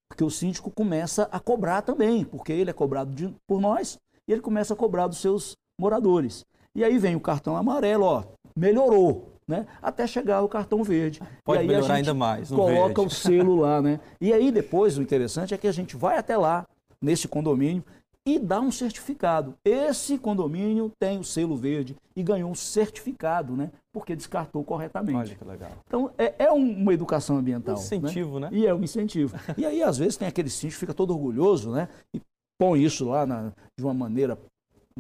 porque 0.09 0.25
o 0.25 0.31
síndico 0.31 0.71
começa 0.71 1.29
a 1.31 1.41
cobrar 1.41 1.83
também, 1.83 2.25
porque 2.25 2.53
ele 2.53 2.71
é 2.71 2.75
cobrado 2.75 3.11
de, 3.15 3.35
por 3.47 3.61
nós 3.61 3.99
e 4.29 4.33
ele 4.33 4.43
começa 4.43 4.75
a 4.75 4.77
cobrar 4.77 5.07
dos 5.07 5.19
seus 5.19 5.57
moradores. 5.81 6.45
E 6.75 6.85
aí 6.85 6.99
vem 6.99 7.17
o 7.17 7.21
cartão 7.21 7.57
amarelo, 7.57 8.05
ó, 8.05 8.25
melhorou, 8.55 9.33
né? 9.47 9.67
Até 9.81 10.07
chegar 10.07 10.43
o 10.43 10.49
cartão 10.49 10.83
verde. 10.83 11.21
Pode 11.43 11.61
e 11.61 11.63
aí 11.63 11.67
melhorar 11.67 11.95
ainda 11.95 12.13
mais. 12.13 12.51
coloca 12.51 13.01
verde. 13.01 13.01
o 13.01 13.11
selo 13.11 13.57
lá, 13.57 13.81
né? 13.81 14.01
E 14.21 14.33
aí 14.33 14.51
depois 14.51 14.99
o 14.99 15.03
interessante 15.03 15.55
é 15.55 15.59
que 15.59 15.67
a 15.67 15.73
gente 15.73 15.97
vai 15.97 16.19
até 16.19 16.37
lá 16.37 16.67
nesse 17.01 17.29
condomínio 17.29 17.83
e 18.29 18.39
dá 18.39 18.61
um 18.61 18.71
certificado. 18.71 19.55
Esse 19.65 20.19
condomínio 20.19 20.93
tem 21.01 21.19
o 21.19 21.25
selo 21.25 21.57
verde 21.57 21.97
e 22.15 22.23
ganhou 22.23 22.51
um 22.51 22.55
certificado, 22.55 23.57
né? 23.57 23.71
Porque 23.91 24.15
descartou 24.15 24.63
corretamente. 24.63 25.17
Olha 25.17 25.35
que 25.35 25.45
legal. 25.45 25.71
Então, 25.87 26.11
é, 26.19 26.35
é 26.39 26.53
uma 26.53 26.93
educação 26.93 27.39
ambiental. 27.39 27.75
Um 27.75 27.79
incentivo, 27.79 28.39
né? 28.39 28.51
né? 28.51 28.59
E 28.59 28.67
é 28.67 28.75
um 28.75 28.83
incentivo. 28.83 29.35
e 29.57 29.65
aí, 29.65 29.83
às 29.83 29.97
vezes, 29.97 30.19
tem 30.19 30.29
aquele 30.29 30.51
síndico 30.51 30.75
que 30.75 30.81
fica 30.81 30.93
todo 30.93 31.11
orgulhoso, 31.15 31.71
né? 31.71 31.89
E 32.15 32.21
põe 32.61 32.85
isso 32.85 33.09
lá 33.09 33.25
na, 33.25 33.51
de 33.79 33.83
uma 33.83 33.95
maneira 33.95 34.39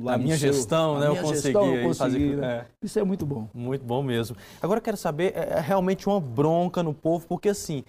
Lá 0.01 0.15
a 0.15 0.19
minha 0.19 0.39
seu, 0.39 0.53
gestão, 0.53 1.01
né? 1.01 1.09
eu 1.09 1.17
consegui, 1.17 1.43
gestão, 1.43 1.75
eu 1.75 1.89
consegui 1.89 2.13
fazer. 2.13 2.37
Né? 2.37 2.47
É. 2.47 2.67
Isso 2.85 2.99
é 2.99 3.05
muito 3.05 3.27
bom. 3.27 3.49
Muito 3.53 3.85
bom 3.85 4.01
mesmo. 4.03 4.37
Agora 4.63 4.79
eu 4.79 4.83
quero 4.83 4.97
saber, 4.97 5.33
é, 5.37 5.59
é 5.59 5.61
realmente 5.61 6.09
uma 6.09 6.21
bronca 6.21 6.83
no 6.85 6.95
povo, 6.95 7.27
porque 7.27 7.49
assim, 7.49 7.85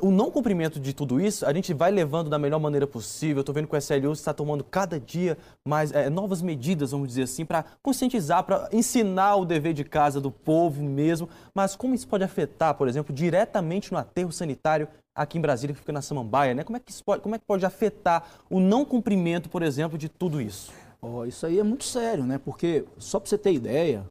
o 0.00 0.10
não 0.10 0.30
cumprimento 0.30 0.80
de 0.80 0.94
tudo 0.94 1.20
isso, 1.20 1.44
a 1.44 1.52
gente 1.52 1.74
vai 1.74 1.90
levando 1.90 2.30
da 2.30 2.38
melhor 2.38 2.58
maneira 2.58 2.86
possível. 2.86 3.40
Estou 3.40 3.54
vendo 3.54 3.68
que 3.68 3.74
o 3.74 3.78
SLU 3.78 4.12
está 4.12 4.32
tomando 4.32 4.64
cada 4.64 4.98
dia 4.98 5.36
mais 5.66 5.92
é, 5.92 6.08
novas 6.08 6.40
medidas, 6.40 6.92
vamos 6.92 7.08
dizer 7.08 7.24
assim, 7.24 7.44
para 7.44 7.64
conscientizar, 7.82 8.42
para 8.44 8.68
ensinar 8.72 9.36
o 9.36 9.44
dever 9.44 9.74
de 9.74 9.84
casa 9.84 10.20
do 10.20 10.30
povo 10.30 10.82
mesmo. 10.82 11.28
Mas 11.54 11.76
como 11.76 11.94
isso 11.94 12.08
pode 12.08 12.24
afetar, 12.24 12.74
por 12.74 12.88
exemplo, 12.88 13.14
diretamente 13.14 13.92
no 13.92 13.98
aterro 13.98 14.32
sanitário 14.32 14.88
aqui 15.14 15.36
em 15.36 15.42
Brasília, 15.42 15.74
que 15.74 15.80
fica 15.80 15.92
na 15.92 16.00
Samambaia, 16.00 16.54
né? 16.54 16.64
Como 16.64 16.76
é 16.76 16.80
que, 16.80 16.90
pode, 17.02 17.20
como 17.20 17.34
é 17.34 17.38
que 17.38 17.44
pode 17.44 17.66
afetar 17.66 18.26
o 18.48 18.58
não 18.58 18.84
cumprimento, 18.84 19.50
por 19.50 19.62
exemplo, 19.62 19.98
de 19.98 20.08
tudo 20.08 20.40
isso? 20.40 20.72
Oh, 21.02 21.24
isso 21.26 21.44
aí 21.44 21.58
é 21.58 21.62
muito 21.62 21.84
sério, 21.84 22.24
né? 22.24 22.38
Porque, 22.38 22.86
só 22.96 23.20
para 23.20 23.28
você 23.28 23.36
ter 23.36 23.52
ideia, 23.52 24.06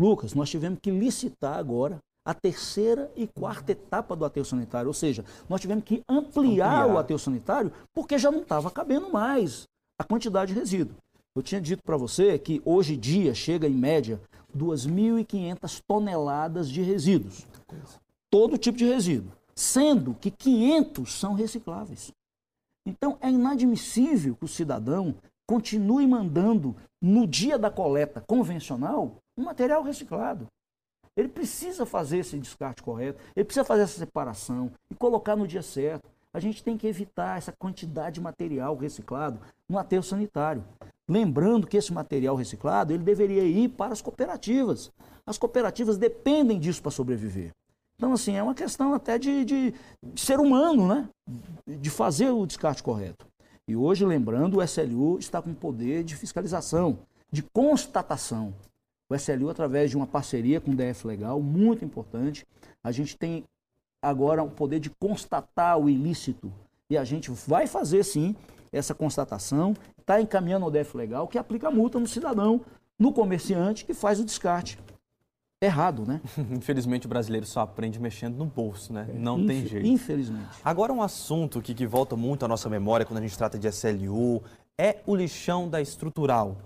Lucas, 0.00 0.32
nós 0.32 0.48
tivemos 0.48 0.78
que 0.80 0.90
licitar 0.90 1.58
agora 1.58 1.98
a 2.24 2.34
terceira 2.34 3.10
e 3.16 3.26
quarta 3.26 3.72
etapa 3.72 4.14
do 4.14 4.24
aterro 4.24 4.46
sanitário. 4.46 4.88
Ou 4.88 4.94
seja, 4.94 5.24
nós 5.48 5.60
tivemos 5.60 5.84
que 5.84 6.02
ampliar, 6.08 6.82
ampliar. 6.82 6.86
o 6.86 6.98
aterro 6.98 7.18
sanitário 7.18 7.72
porque 7.92 8.18
já 8.18 8.30
não 8.30 8.42
estava 8.42 8.70
cabendo 8.70 9.10
mais 9.10 9.66
a 9.98 10.04
quantidade 10.04 10.52
de 10.52 10.58
resíduo. 10.58 10.96
Eu 11.34 11.42
tinha 11.42 11.60
dito 11.60 11.82
para 11.82 11.96
você 11.96 12.38
que 12.38 12.60
hoje 12.64 12.94
em 12.94 12.98
dia 12.98 13.34
chega 13.34 13.68
em 13.68 13.74
média 13.74 14.20
2.500 14.56 15.82
toneladas 15.86 16.68
de 16.68 16.82
resíduos. 16.82 17.46
Todo 18.30 18.58
tipo 18.58 18.76
de 18.76 18.84
resíduo. 18.84 19.32
Sendo 19.54 20.14
que 20.14 20.30
500 20.30 21.12
são 21.12 21.34
recicláveis. 21.34 22.12
Então 22.84 23.16
é 23.20 23.30
inadmissível 23.30 24.34
que 24.34 24.44
o 24.44 24.48
cidadão 24.48 25.14
continue 25.46 26.06
mandando 26.06 26.74
no 27.00 27.26
dia 27.26 27.58
da 27.58 27.70
coleta 27.70 28.20
convencional 28.20 29.16
um 29.36 29.44
material 29.44 29.82
reciclado. 29.82 30.46
Ele 31.16 31.28
precisa 31.28 31.84
fazer 31.84 32.18
esse 32.18 32.38
descarte 32.38 32.82
correto, 32.82 33.20
ele 33.34 33.44
precisa 33.44 33.64
fazer 33.64 33.82
essa 33.82 33.98
separação 33.98 34.70
e 34.90 34.94
colocar 34.94 35.36
no 35.36 35.46
dia 35.46 35.62
certo. 35.62 36.08
A 36.32 36.38
gente 36.38 36.62
tem 36.62 36.76
que 36.76 36.86
evitar 36.86 37.38
essa 37.38 37.52
quantidade 37.52 38.14
de 38.14 38.20
material 38.20 38.76
reciclado 38.76 39.40
no 39.68 39.78
aterro 39.78 40.02
sanitário. 40.02 40.64
Lembrando 41.08 41.66
que 41.66 41.76
esse 41.76 41.92
material 41.92 42.36
reciclado 42.36 42.92
ele 42.92 43.02
deveria 43.02 43.42
ir 43.42 43.68
para 43.70 43.92
as 43.92 44.00
cooperativas. 44.00 44.92
As 45.26 45.36
cooperativas 45.36 45.96
dependem 45.96 46.58
disso 46.58 46.80
para 46.80 46.92
sobreviver. 46.92 47.52
Então, 47.96 48.12
assim, 48.12 48.36
é 48.36 48.42
uma 48.42 48.54
questão 48.54 48.94
até 48.94 49.18
de, 49.18 49.44
de, 49.44 49.74
de 50.02 50.20
ser 50.20 50.38
humano, 50.38 50.86
né? 50.86 51.08
De 51.66 51.90
fazer 51.90 52.30
o 52.30 52.46
descarte 52.46 52.82
correto. 52.82 53.26
E 53.68 53.76
hoje, 53.76 54.06
lembrando, 54.06 54.58
o 54.58 54.62
SLU 54.62 55.18
está 55.18 55.42
com 55.42 55.52
poder 55.52 56.02
de 56.02 56.16
fiscalização, 56.16 57.00
de 57.30 57.42
constatação. 57.42 58.54
O 59.10 59.14
SLU, 59.16 59.50
através 59.50 59.90
de 59.90 59.96
uma 59.96 60.06
parceria 60.06 60.60
com 60.60 60.70
o 60.70 60.76
DF 60.76 61.04
Legal, 61.04 61.42
muito 61.42 61.84
importante, 61.84 62.46
a 62.82 62.92
gente 62.92 63.18
tem 63.18 63.44
agora 64.00 64.40
o 64.40 64.48
poder 64.48 64.78
de 64.78 64.88
constatar 64.88 65.76
o 65.76 65.90
ilícito. 65.90 66.52
E 66.88 66.96
a 66.96 67.02
gente 67.02 67.28
vai 67.48 67.66
fazer, 67.66 68.04
sim, 68.04 68.36
essa 68.72 68.94
constatação, 68.94 69.74
está 69.98 70.20
encaminhando 70.20 70.64
ao 70.64 70.70
DF 70.70 70.96
Legal, 70.96 71.26
que 71.26 71.38
aplica 71.38 71.66
a 71.66 71.70
multa 71.72 71.98
no 71.98 72.06
cidadão, 72.06 72.60
no 72.96 73.12
comerciante 73.12 73.84
que 73.84 73.92
faz 73.92 74.20
o 74.20 74.24
descarte. 74.24 74.78
Errado, 75.60 76.06
né? 76.06 76.20
Infelizmente 76.50 77.06
o 77.06 77.08
brasileiro 77.08 77.44
só 77.44 77.60
aprende 77.60 78.00
mexendo 78.00 78.36
no 78.36 78.46
bolso, 78.46 78.92
né? 78.92 79.08
Não 79.12 79.44
tem 79.44 79.66
jeito. 79.66 79.86
Infelizmente. 79.86 80.56
Agora 80.64 80.92
um 80.92 81.02
assunto 81.02 81.60
que, 81.60 81.74
que 81.74 81.86
volta 81.86 82.14
muito 82.14 82.44
à 82.44 82.48
nossa 82.48 82.68
memória 82.68 83.04
quando 83.04 83.18
a 83.18 83.22
gente 83.22 83.36
trata 83.36 83.58
de 83.58 83.66
SLU 83.68 84.42
é 84.78 85.00
o 85.04 85.14
lixão 85.16 85.68
da 85.68 85.80
estrutural. 85.80 86.56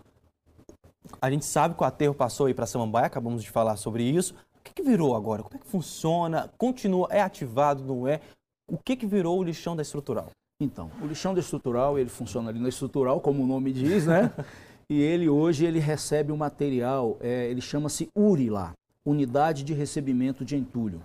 A 1.20 1.30
gente 1.30 1.44
sabe 1.44 1.74
que 1.74 1.82
o 1.82 1.86
aterro 1.86 2.14
passou 2.14 2.46
aí 2.46 2.54
para 2.54 2.66
Samambaia, 2.66 3.06
acabamos 3.06 3.42
de 3.42 3.50
falar 3.50 3.76
sobre 3.76 4.02
isso. 4.02 4.34
O 4.58 4.62
que, 4.64 4.72
que, 4.74 4.82
virou 4.82 5.14
agora? 5.14 5.42
Como 5.42 5.56
é 5.56 5.58
que 5.58 5.66
funciona? 5.66 6.50
Continua? 6.56 7.08
É 7.10 7.20
ativado? 7.20 7.84
Não 7.84 8.08
é? 8.08 8.20
O 8.66 8.78
que, 8.78 8.96
que 8.96 9.06
virou 9.06 9.38
o 9.38 9.42
lixão 9.42 9.76
da 9.76 9.82
estrutural? 9.82 10.30
Então, 10.60 10.90
o 11.02 11.06
lixão 11.06 11.34
da 11.34 11.40
estrutural, 11.40 11.98
ele 11.98 12.08
funciona 12.08 12.48
ali 12.48 12.58
na 12.58 12.68
estrutural, 12.68 13.20
como 13.20 13.42
o 13.42 13.46
nome 13.46 13.72
diz, 13.72 14.06
né? 14.06 14.32
e 14.88 15.00
ele 15.02 15.28
hoje 15.28 15.66
ele 15.66 15.78
recebe 15.78 16.32
o 16.32 16.34
um 16.34 16.38
material, 16.38 17.18
é, 17.20 17.50
ele 17.50 17.60
chama-se 17.60 18.08
URI 18.16 18.48
lá, 18.48 18.72
Unidade 19.04 19.62
de 19.62 19.74
Recebimento 19.74 20.44
de 20.44 20.56
Entulho. 20.56 21.02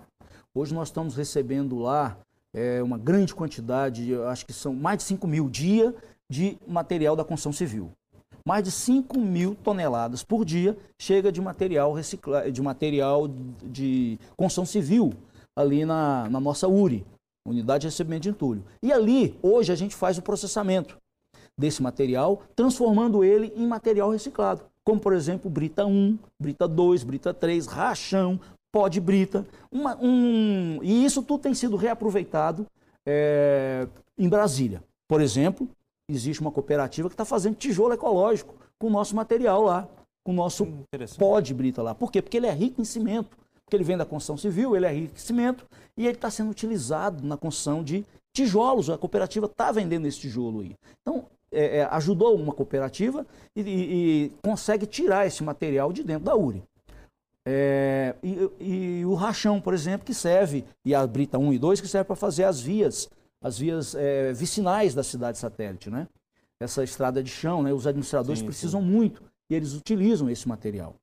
Hoje 0.54 0.72
nós 0.72 0.88
estamos 0.88 1.14
recebendo 1.14 1.78
lá 1.78 2.16
é, 2.54 2.82
uma 2.82 2.96
grande 2.96 3.34
quantidade, 3.34 4.14
acho 4.28 4.46
que 4.46 4.52
são 4.52 4.72
mais 4.72 4.98
de 4.98 5.04
5 5.04 5.26
mil 5.26 5.50
dia 5.50 5.94
de 6.30 6.56
material 6.66 7.14
da 7.14 7.24
construção 7.24 7.52
civil 7.52 7.92
mais 8.50 8.64
de 8.64 8.72
5 8.72 9.16
mil 9.20 9.54
toneladas 9.54 10.24
por 10.24 10.44
dia 10.44 10.76
chega 11.00 11.30
de 11.30 11.40
material 11.40 11.92
reciclado, 11.92 12.50
de 12.50 12.60
material 12.60 13.28
de 13.62 14.18
construção 14.36 14.66
civil 14.66 15.12
ali 15.56 15.84
na, 15.84 16.28
na 16.28 16.40
nossa 16.40 16.66
URI, 16.66 17.06
unidade 17.46 17.82
de 17.82 17.86
recebimento 17.86 18.24
de 18.24 18.30
entulho. 18.30 18.64
E 18.82 18.92
ali, 18.92 19.38
hoje, 19.40 19.70
a 19.70 19.76
gente 19.76 19.94
faz 19.94 20.18
o 20.18 20.22
processamento 20.22 20.98
desse 21.56 21.80
material, 21.80 22.42
transformando 22.56 23.22
ele 23.22 23.52
em 23.54 23.68
material 23.68 24.10
reciclado, 24.10 24.62
como 24.84 25.00
por 25.00 25.12
exemplo 25.12 25.48
brita 25.48 25.86
1, 25.86 26.18
brita 26.42 26.66
2, 26.66 27.04
brita 27.04 27.32
3, 27.32 27.68
rachão, 27.68 28.40
pó 28.72 28.88
de 28.88 29.00
brita. 29.00 29.46
Uma, 29.70 29.96
um... 30.02 30.80
E 30.82 31.04
isso 31.04 31.22
tudo 31.22 31.42
tem 31.42 31.54
sido 31.54 31.76
reaproveitado 31.76 32.66
é, 33.06 33.86
em 34.18 34.28
Brasília. 34.28 34.82
Por 35.06 35.20
exemplo, 35.20 35.68
existe 36.10 36.40
uma 36.40 36.50
cooperativa 36.50 37.08
que 37.08 37.14
está 37.14 37.24
fazendo 37.24 37.56
tijolo 37.56 37.94
ecológico 37.94 38.54
com 38.78 38.86
o 38.86 38.90
nosso 38.90 39.14
material 39.14 39.62
lá, 39.62 39.88
com 40.24 40.32
o 40.32 40.34
nosso 40.34 40.64
hum, 40.64 40.84
pó 41.18 41.40
de 41.40 41.54
brita 41.54 41.82
lá. 41.82 41.94
Por 41.94 42.10
quê? 42.10 42.20
Porque 42.22 42.36
ele 42.36 42.46
é 42.46 42.52
rico 42.52 42.80
em 42.80 42.84
cimento, 42.84 43.36
porque 43.64 43.76
ele 43.76 43.84
vem 43.84 43.96
da 43.96 44.04
construção 44.04 44.36
civil, 44.36 44.76
ele 44.76 44.86
é 44.86 44.92
rico 44.92 45.14
em 45.14 45.20
cimento 45.20 45.66
e 45.96 46.06
ele 46.06 46.16
está 46.16 46.30
sendo 46.30 46.50
utilizado 46.50 47.26
na 47.26 47.36
construção 47.36 47.82
de 47.82 48.04
tijolos. 48.32 48.90
A 48.90 48.98
cooperativa 48.98 49.46
está 49.46 49.70
vendendo 49.72 50.06
esse 50.06 50.20
tijolo 50.20 50.60
aí. 50.60 50.76
Então, 51.02 51.26
é, 51.52 51.78
é, 51.78 51.84
ajudou 51.90 52.36
uma 52.36 52.52
cooperativa 52.52 53.26
e, 53.56 53.60
e, 53.60 53.64
e, 53.64 54.32
consegue 54.42 54.86
tirar 54.86 55.26
esse 55.26 55.42
material 55.42 55.92
de 55.92 56.04
dentro 56.04 56.24
da 56.24 56.36
URI. 56.36 56.62
É, 57.44 58.14
e, 58.22 58.50
e, 58.60 59.04
o 59.04 59.14
rachão, 59.14 59.60
por 59.60 59.74
exemplo, 59.74 60.06
que 60.06 60.14
serve, 60.14 60.64
e 60.84 60.94
a 60.94 61.04
Brita 61.06 61.38
1 61.38 61.52
e 61.52 61.58
2, 61.58 61.80
que 61.80 61.88
serve 61.88 62.06
para 62.06 62.16
fazer 62.16 62.44
as 62.44 62.60
vias, 62.60 63.08
as 63.42 63.58
vias 63.58 63.94
é, 63.94 64.32
vicinais 64.32 64.94
da 64.94 65.02
cidade 65.02 65.38
satélite, 65.38 65.90
né? 65.90 66.06
Essa 66.60 66.84
estrada 66.84 67.22
de 67.22 67.30
chão, 67.30 67.62
né? 67.62 67.72
Os 67.72 67.86
administradores 67.86 68.40
sim, 68.40 68.44
precisam 68.44 68.80
sim. 68.80 68.86
muito 68.86 69.22
e 69.48 69.54
eles 69.54 69.74
utilizam 69.74 70.28
esse 70.28 70.48
material. 70.48 70.94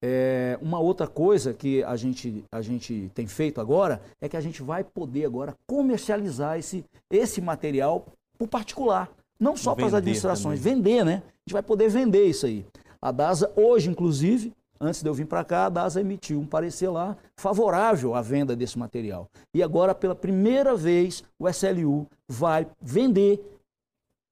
É, 0.00 0.56
uma 0.62 0.78
outra 0.78 1.08
coisa 1.08 1.52
que 1.52 1.82
a 1.82 1.96
gente, 1.96 2.44
a 2.52 2.62
gente 2.62 3.10
tem 3.14 3.26
feito 3.26 3.60
agora 3.60 4.00
é 4.20 4.28
que 4.28 4.36
a 4.36 4.40
gente 4.40 4.62
vai 4.62 4.84
poder 4.84 5.24
agora 5.24 5.56
comercializar 5.66 6.58
esse, 6.58 6.84
esse 7.10 7.40
material 7.40 8.06
para 8.36 8.44
o 8.44 8.48
particular. 8.48 9.10
Não 9.40 9.56
só 9.56 9.74
para 9.74 9.86
as 9.86 9.94
administrações, 9.94 10.60
também. 10.60 10.76
vender, 10.76 11.04
né? 11.04 11.22
A 11.24 11.40
gente 11.46 11.52
vai 11.52 11.62
poder 11.62 11.88
vender 11.88 12.26
isso 12.26 12.46
aí. 12.46 12.64
A 13.00 13.12
DASA, 13.12 13.52
hoje, 13.56 13.88
inclusive, 13.88 14.52
antes 14.80 15.02
de 15.02 15.08
eu 15.08 15.14
vir 15.14 15.26
para 15.26 15.44
cá, 15.44 15.66
a 15.66 15.68
DASA 15.68 16.00
emitiu 16.00 16.40
um 16.40 16.46
parecer 16.46 16.88
lá 16.88 17.16
favorável 17.36 18.14
à 18.14 18.22
venda 18.22 18.54
desse 18.54 18.78
material. 18.78 19.28
E 19.54 19.62
agora, 19.62 19.94
pela 19.94 20.14
primeira 20.14 20.74
vez, 20.74 21.22
o 21.38 21.48
SLU 21.48 22.06
vai 22.28 22.66
vender 22.80 23.40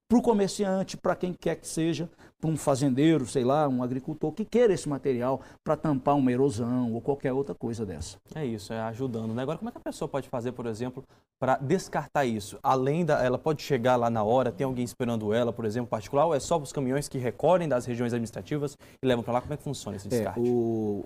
para 0.07 0.17
o 0.17 0.21
comerciante, 0.21 0.95
para 0.95 1.15
quem 1.15 1.33
quer 1.33 1.55
que 1.55 1.67
seja, 1.67 2.09
para 2.39 2.49
um 2.49 2.55
fazendeiro, 2.55 3.25
sei 3.25 3.43
lá, 3.43 3.67
um 3.67 3.81
agricultor 3.81 4.31
que 4.31 4.45
queira 4.45 4.73
esse 4.73 4.87
material 4.87 5.41
para 5.63 5.75
tampar 5.75 6.15
uma 6.15 6.31
erosão 6.31 6.93
ou 6.93 7.01
qualquer 7.01 7.33
outra 7.33 7.55
coisa 7.55 7.85
dessa. 7.85 8.17
É 8.35 8.45
isso, 8.45 8.71
é 8.71 8.79
ajudando. 8.81 9.33
Né? 9.33 9.41
Agora, 9.41 9.57
como 9.57 9.69
é 9.69 9.71
que 9.71 9.79
a 9.79 9.81
pessoa 9.81 10.07
pode 10.07 10.29
fazer, 10.29 10.51
por 10.51 10.67
exemplo, 10.67 11.03
para 11.39 11.57
descartar 11.57 12.25
isso? 12.25 12.59
Além 12.61 13.03
da. 13.03 13.23
Ela 13.23 13.39
pode 13.39 13.63
chegar 13.63 13.95
lá 13.95 14.09
na 14.09 14.23
hora, 14.23 14.51
tem 14.51 14.65
alguém 14.65 14.85
esperando 14.85 15.33
ela, 15.33 15.51
por 15.51 15.65
exemplo, 15.65 15.89
particular, 15.89 16.27
ou 16.27 16.35
é 16.35 16.39
só 16.39 16.57
os 16.59 16.71
caminhões 16.71 17.07
que 17.07 17.17
recolhem 17.17 17.67
das 17.67 17.85
regiões 17.85 18.13
administrativas 18.13 18.77
e 19.01 19.05
levam 19.05 19.23
para 19.23 19.33
lá? 19.33 19.41
Como 19.41 19.53
é 19.53 19.57
que 19.57 19.63
funciona 19.63 19.97
esse 19.97 20.07
é, 20.07 20.09
descarte? 20.09 20.39
É, 20.39 20.43
o, 20.43 21.05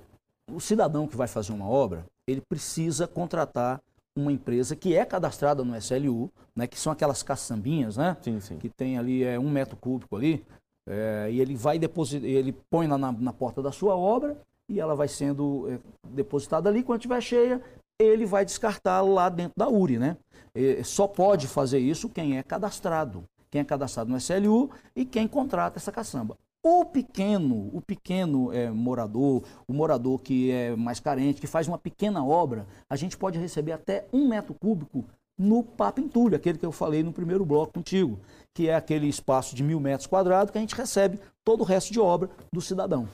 o 0.51 0.59
cidadão 0.59 1.07
que 1.07 1.15
vai 1.15 1.27
fazer 1.27 1.53
uma 1.53 1.67
obra, 1.67 2.05
ele 2.27 2.41
precisa 2.41 3.07
contratar 3.07 3.81
uma 4.15 4.31
empresa 4.31 4.75
que 4.75 4.95
é 4.95 5.05
cadastrada 5.05 5.63
no 5.63 5.75
SLU, 5.77 6.29
né, 6.53 6.67
que 6.67 6.77
são 6.77 6.91
aquelas 6.91 7.23
caçambinhas, 7.23 7.95
né? 7.95 8.17
Sim, 8.21 8.39
sim. 8.41 8.57
Que 8.57 8.67
tem 8.67 8.97
ali 8.97 9.23
é, 9.23 9.39
um 9.39 9.49
metro 9.49 9.77
cúbico 9.77 10.17
ali. 10.17 10.43
É, 10.87 11.29
e 11.31 11.39
ele 11.39 11.55
vai 11.55 11.77
depositar, 11.77 12.27
ele 12.27 12.51
põe 12.69 12.87
na, 12.87 12.97
na, 12.97 13.33
porta 13.33 13.61
da 13.61 13.71
sua 13.71 13.95
obra 13.95 14.35
e 14.67 14.79
ela 14.79 14.95
vai 14.95 15.07
sendo 15.07 15.69
é, 15.69 15.79
depositada 16.09 16.69
ali. 16.69 16.83
Quando 16.83 16.99
estiver 16.99 17.21
cheia, 17.21 17.61
ele 17.99 18.25
vai 18.25 18.43
descartar 18.43 19.01
lá 19.01 19.29
dentro 19.29 19.53
da 19.55 19.69
URI, 19.69 19.99
né? 19.99 20.17
E 20.55 20.83
só 20.83 21.07
pode 21.07 21.47
fazer 21.47 21.79
isso 21.79 22.09
quem 22.09 22.37
é 22.37 22.43
cadastrado. 22.43 23.23
Quem 23.49 23.61
é 23.61 23.63
cadastrado 23.65 24.09
no 24.09 24.17
SLU 24.17 24.71
e 24.95 25.05
quem 25.05 25.27
contrata 25.27 25.77
essa 25.77 25.91
caçamba. 25.91 26.37
O 26.63 26.85
pequeno, 26.85 27.69
o 27.73 27.81
pequeno 27.81 28.53
é, 28.53 28.69
morador, 28.69 29.43
o 29.67 29.73
morador 29.73 30.21
que 30.21 30.51
é 30.51 30.75
mais 30.75 30.99
carente, 30.99 31.41
que 31.41 31.47
faz 31.47 31.67
uma 31.67 31.77
pequena 31.77 32.23
obra, 32.23 32.67
a 32.89 32.95
gente 32.95 33.17
pode 33.17 33.39
receber 33.39 33.71
até 33.71 34.05
um 34.13 34.27
metro 34.27 34.53
cúbico 34.53 35.03
no 35.37 35.63
papo 35.63 35.99
entulho, 35.99 36.35
aquele 36.35 36.59
que 36.59 36.65
eu 36.65 36.71
falei 36.71 37.01
no 37.01 37.11
primeiro 37.11 37.43
bloco 37.43 37.73
contigo, 37.73 38.19
que 38.53 38.69
é 38.69 38.75
aquele 38.75 39.07
espaço 39.07 39.55
de 39.55 39.63
mil 39.63 39.79
metros 39.79 40.07
quadrados 40.07 40.51
que 40.51 40.57
a 40.57 40.61
gente 40.61 40.75
recebe 40.75 41.19
todo 41.43 41.61
o 41.61 41.63
resto 41.63 41.91
de 41.91 41.99
obra 41.99 42.29
do 42.53 42.61
cidadão. 42.61 43.07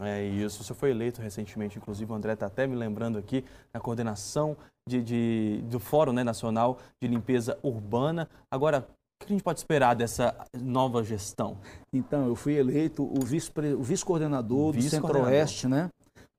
É 0.00 0.24
isso. 0.24 0.62
Você 0.64 0.74
foi 0.74 0.90
eleito 0.90 1.22
recentemente, 1.22 1.78
inclusive 1.78 2.10
o 2.10 2.14
André 2.14 2.32
está 2.32 2.46
até 2.46 2.66
me 2.66 2.74
lembrando 2.74 3.18
aqui, 3.18 3.44
na 3.72 3.78
coordenação 3.78 4.56
de, 4.88 5.02
de, 5.02 5.60
do 5.70 5.78
Fórum 5.78 6.12
né, 6.12 6.24
Nacional 6.24 6.78
de 7.00 7.08
Limpeza 7.08 7.58
Urbana. 7.62 8.28
Agora, 8.50 8.88
o 9.22 9.26
que 9.26 9.32
a 9.32 9.36
gente 9.36 9.44
pode 9.44 9.60
esperar 9.60 9.94
dessa 9.94 10.36
nova 10.60 11.02
gestão? 11.04 11.58
Então, 11.92 12.26
eu 12.26 12.34
fui 12.34 12.54
eleito 12.54 13.04
o 13.04 13.24
vice-coordenador 13.24 14.72
vice 14.72 14.88
do 14.88 14.90
Centro-Oeste, 14.90 15.68
né? 15.68 15.88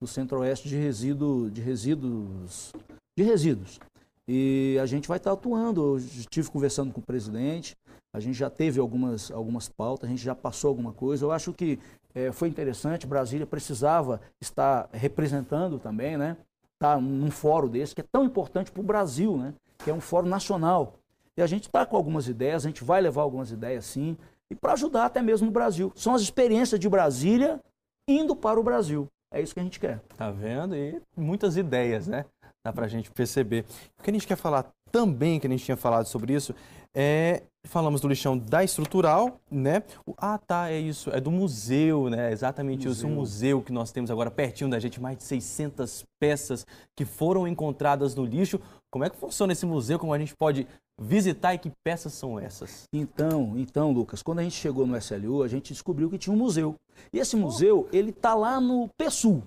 Do 0.01 0.07
Centro-Oeste 0.07 0.67
de, 0.67 0.75
resíduo, 0.75 1.49
de 1.49 1.61
resíduos. 1.61 2.73
De 3.17 3.23
resíduos. 3.23 3.79
E 4.27 4.77
a 4.81 4.85
gente 4.85 5.07
vai 5.07 5.17
estar 5.17 5.31
atuando. 5.31 5.81
Eu 5.81 5.97
estive 5.97 6.49
conversando 6.49 6.91
com 6.91 6.99
o 6.99 7.03
presidente, 7.03 7.77
a 8.15 8.19
gente 8.21 8.35
já 8.35 8.49
teve 8.49 8.79
algumas, 8.79 9.29
algumas 9.29 9.67
pautas, 9.67 10.07
a 10.07 10.09
gente 10.09 10.23
já 10.23 10.33
passou 10.33 10.69
alguma 10.69 10.93
coisa. 10.93 11.25
Eu 11.25 11.33
acho 11.33 11.51
que 11.51 11.77
é, 12.13 12.31
foi 12.31 12.47
interessante, 12.47 13.05
Brasília 13.05 13.45
precisava 13.45 14.21
estar 14.39 14.87
representando 14.93 15.77
também, 15.77 16.15
né? 16.15 16.37
Tá 16.79 16.97
num 16.97 17.29
fórum 17.29 17.67
desse, 17.67 17.93
que 17.93 17.99
é 17.99 18.05
tão 18.09 18.23
importante 18.23 18.71
para 18.71 18.79
o 18.79 18.85
Brasil, 18.85 19.35
né? 19.35 19.53
Que 19.79 19.89
é 19.89 19.93
um 19.93 19.99
fórum 19.99 20.29
nacional. 20.29 20.93
E 21.35 21.41
a 21.41 21.47
gente 21.47 21.63
está 21.63 21.85
com 21.85 21.97
algumas 21.97 22.29
ideias, 22.29 22.65
a 22.65 22.69
gente 22.69 22.85
vai 22.85 23.01
levar 23.01 23.21
algumas 23.21 23.51
ideias 23.51 23.83
sim, 23.83 24.17
e 24.49 24.55
para 24.55 24.73
ajudar 24.73 25.05
até 25.07 25.21
mesmo 25.21 25.49
o 25.49 25.51
Brasil. 25.51 25.91
São 25.93 26.15
as 26.15 26.21
experiências 26.21 26.79
de 26.79 26.87
Brasília 26.87 27.59
indo 28.07 28.33
para 28.33 28.57
o 28.57 28.63
Brasil. 28.63 29.09
É 29.29 29.41
isso 29.41 29.53
que 29.53 29.59
a 29.59 29.63
gente 29.63 29.77
quer. 29.77 29.99
Tá 30.15 30.31
vendo? 30.31 30.73
E 30.73 31.01
muitas 31.17 31.57
ideias, 31.57 32.07
né? 32.07 32.23
Dá 32.65 32.71
para 32.71 32.85
a 32.85 32.89
gente 32.89 33.11
perceber. 33.11 33.65
O 33.99 34.03
que 34.03 34.09
a 34.09 34.13
gente 34.13 34.25
quer 34.25 34.37
falar 34.37 34.71
também, 34.89 35.37
que 35.37 35.47
a 35.47 35.49
gente 35.49 35.65
tinha 35.65 35.75
falado 35.75 36.05
sobre 36.05 36.33
isso, 36.33 36.55
é 36.93 37.43
falamos 37.65 38.01
do 38.01 38.07
lixão 38.07 38.37
da 38.37 38.63
estrutural, 38.63 39.39
né? 39.49 39.83
ah, 40.17 40.37
tá, 40.37 40.71
é 40.71 40.79
isso, 40.79 41.09
é 41.11 41.19
do 41.19 41.31
museu, 41.31 42.09
né? 42.09 42.31
Exatamente 42.31 42.87
museu. 42.87 42.91
isso, 42.91 43.07
um 43.07 43.15
museu 43.15 43.61
que 43.61 43.71
nós 43.71 43.91
temos 43.91 44.09
agora 44.09 44.31
pertinho 44.31 44.69
da 44.69 44.79
gente, 44.79 45.01
mais 45.01 45.17
de 45.17 45.23
600 45.23 46.05
peças 46.19 46.65
que 46.95 47.05
foram 47.05 47.47
encontradas 47.47 48.15
no 48.15 48.25
lixo. 48.25 48.59
Como 48.91 49.03
é 49.03 49.09
que 49.09 49.17
funciona 49.17 49.53
esse 49.53 49.65
museu? 49.65 49.99
Como 49.99 50.13
a 50.13 50.19
gente 50.19 50.33
pode 50.35 50.67
visitar 50.99 51.53
e 51.53 51.59
que 51.59 51.71
peças 51.83 52.13
são 52.13 52.39
essas? 52.39 52.83
Então, 52.93 53.53
então, 53.57 53.91
Lucas, 53.91 54.21
quando 54.21 54.39
a 54.39 54.43
gente 54.43 54.55
chegou 54.55 54.87
no 54.87 54.97
SLU, 54.97 55.43
a 55.43 55.47
gente 55.47 55.73
descobriu 55.73 56.09
que 56.09 56.17
tinha 56.17 56.33
um 56.33 56.39
museu. 56.39 56.75
E 57.11 57.19
esse 57.19 57.35
museu, 57.35 57.89
ele 57.91 58.11
tá 58.11 58.33
lá 58.33 58.61
no 58.61 58.89
PSU. 58.97 59.43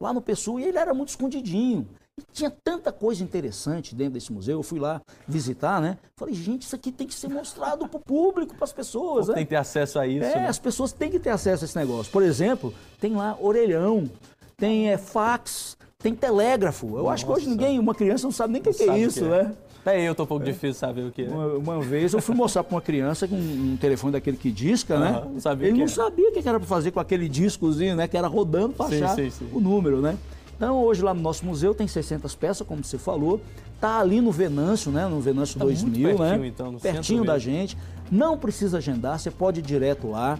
Lá 0.00 0.12
no 0.12 0.22
PSU, 0.22 0.60
e 0.60 0.64
ele 0.64 0.78
era 0.78 0.94
muito 0.94 1.08
escondidinho. 1.08 1.88
Tinha 2.32 2.50
tanta 2.50 2.92
coisa 2.92 3.22
interessante 3.22 3.94
dentro 3.94 4.14
desse 4.14 4.32
museu. 4.32 4.58
Eu 4.58 4.62
fui 4.62 4.78
lá 4.78 5.00
visitar, 5.26 5.80
né? 5.80 5.98
Falei, 6.16 6.34
gente, 6.34 6.62
isso 6.62 6.74
aqui 6.74 6.90
tem 6.90 7.06
que 7.06 7.14
ser 7.14 7.28
mostrado 7.28 7.86
para 7.88 7.96
o 7.96 8.00
público, 8.00 8.54
para 8.54 8.64
as 8.64 8.72
pessoas. 8.72 9.28
Né? 9.28 9.34
Tem 9.34 9.44
que 9.44 9.50
ter 9.50 9.56
acesso 9.56 9.98
a 9.98 10.06
isso. 10.06 10.24
É, 10.24 10.36
né? 10.36 10.48
as 10.48 10.58
pessoas 10.58 10.92
têm 10.92 11.10
que 11.10 11.18
ter 11.18 11.30
acesso 11.30 11.64
a 11.64 11.66
esse 11.66 11.76
negócio. 11.76 12.10
Por 12.12 12.22
exemplo, 12.22 12.72
tem 13.00 13.14
lá 13.14 13.36
orelhão, 13.40 14.10
tem 14.56 14.90
é, 14.90 14.98
fax, 14.98 15.76
tem 15.98 16.14
telégrafo. 16.14 16.86
Eu 16.86 17.02
Nossa. 17.02 17.14
acho 17.14 17.26
que 17.26 17.32
hoje 17.32 17.48
ninguém, 17.48 17.78
uma 17.78 17.94
criança 17.94 18.24
não 18.24 18.32
sabe 18.32 18.52
nem 18.52 18.62
o 18.62 18.64
que, 18.64 18.82
é 18.82 18.98
isso, 18.98 19.20
que 19.20 19.26
é. 19.26 19.44
né? 19.44 19.54
Até 19.80 20.02
eu 20.02 20.14
tô 20.14 20.24
um 20.24 20.26
pouco 20.26 20.44
é. 20.44 20.46
difícil 20.46 20.74
saber 20.74 21.02
o 21.06 21.10
que 21.10 21.22
é. 21.22 21.28
Uma, 21.28 21.46
uma 21.54 21.80
vez 21.80 22.12
eu 22.12 22.20
fui 22.20 22.34
mostrar 22.34 22.62
para 22.62 22.74
uma 22.74 22.80
criança 22.80 23.26
com 23.26 23.36
um, 23.36 23.72
um, 23.72 23.76
telefone 23.76 24.12
daquele 24.12 24.36
que 24.36 24.50
disca, 24.50 24.94
uhum, 24.94 25.00
né? 25.00 25.22
Não 25.32 25.40
sabia 25.40 25.68
Ele 25.68 25.78
não 25.78 25.88
sabia 25.88 26.28
o 26.28 26.32
que 26.32 26.46
era 26.46 26.58
para 26.58 26.68
fazer 26.68 26.90
com 26.90 27.00
aquele 27.00 27.28
discozinho, 27.28 27.96
né? 27.96 28.06
Que 28.06 28.16
era 28.16 28.28
rodando 28.28 28.74
para 28.74 28.86
achar 28.86 29.14
sim, 29.14 29.30
sim. 29.30 29.48
o 29.52 29.60
número, 29.60 30.00
né? 30.00 30.18
Então, 30.58 30.82
hoje 30.82 31.00
lá 31.02 31.14
no 31.14 31.22
nosso 31.22 31.46
museu 31.46 31.72
tem 31.72 31.86
600 31.86 32.34
peças, 32.34 32.66
como 32.66 32.82
você 32.82 32.98
falou. 32.98 33.40
Tá 33.80 34.00
ali 34.00 34.20
no 34.20 34.32
Venâncio, 34.32 34.90
né? 34.90 35.06
No 35.06 35.20
Venâncio 35.20 35.56
tá 35.56 35.64
2000, 35.64 35.92
pertinho, 35.92 36.18
né? 36.18 36.46
Então, 36.48 36.74
pertinho 36.74 37.24
da 37.24 37.38
gente. 37.38 37.78
Não 38.10 38.36
precisa 38.36 38.78
agendar, 38.78 39.20
você 39.20 39.30
pode 39.30 39.60
ir 39.60 39.62
direto 39.62 40.08
lá 40.10 40.36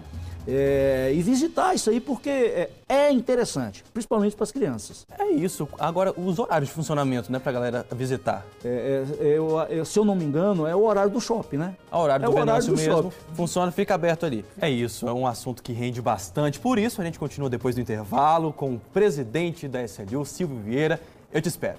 é, 0.51 1.11
e 1.13 1.21
visitar 1.21 1.75
isso 1.75 1.89
aí, 1.89 1.99
porque 1.99 2.29
é, 2.29 2.69
é 2.87 3.11
interessante, 3.11 3.83
principalmente 3.93 4.35
para 4.35 4.43
as 4.43 4.51
crianças. 4.51 5.05
É 5.17 5.27
isso. 5.27 5.67
Agora, 5.77 6.11
os 6.17 6.39
horários 6.39 6.69
de 6.69 6.75
funcionamento, 6.75 7.31
né, 7.31 7.37
para 7.37 7.51
a 7.51 7.53
galera 7.53 7.85
visitar? 7.91 8.45
É, 8.65 9.05
é, 9.19 9.25
eu, 9.37 9.59
eu, 9.69 9.85
se 9.85 9.99
eu 9.99 10.03
não 10.03 10.15
me 10.15 10.25
engano, 10.25 10.65
é 10.65 10.75
o 10.75 10.83
horário 10.83 11.11
do 11.11 11.21
shopping, 11.21 11.57
né? 11.57 11.75
É 11.91 11.95
o 11.95 11.99
horário 11.99 12.25
do, 12.25 12.37
é 12.37 12.41
horário 12.41 12.65
do 12.65 12.75
mesmo. 12.75 12.93
Shopping. 12.93 13.11
Funciona, 13.35 13.71
fica 13.71 13.93
aberto 13.93 14.25
ali. 14.25 14.43
É 14.59 14.69
isso, 14.69 15.07
é 15.07 15.13
um 15.13 15.27
assunto 15.27 15.61
que 15.61 15.71
rende 15.71 16.01
bastante. 16.01 16.59
Por 16.59 16.79
isso, 16.79 16.99
a 17.01 17.05
gente 17.05 17.19
continua 17.19 17.49
depois 17.49 17.75
do 17.75 17.81
intervalo 17.81 18.51
com 18.51 18.73
o 18.73 18.79
presidente 18.91 19.67
da 19.67 19.83
SLU, 19.83 20.25
Silvio 20.25 20.57
Vieira. 20.57 20.99
Eu 21.31 21.41
te 21.41 21.47
espero. 21.47 21.77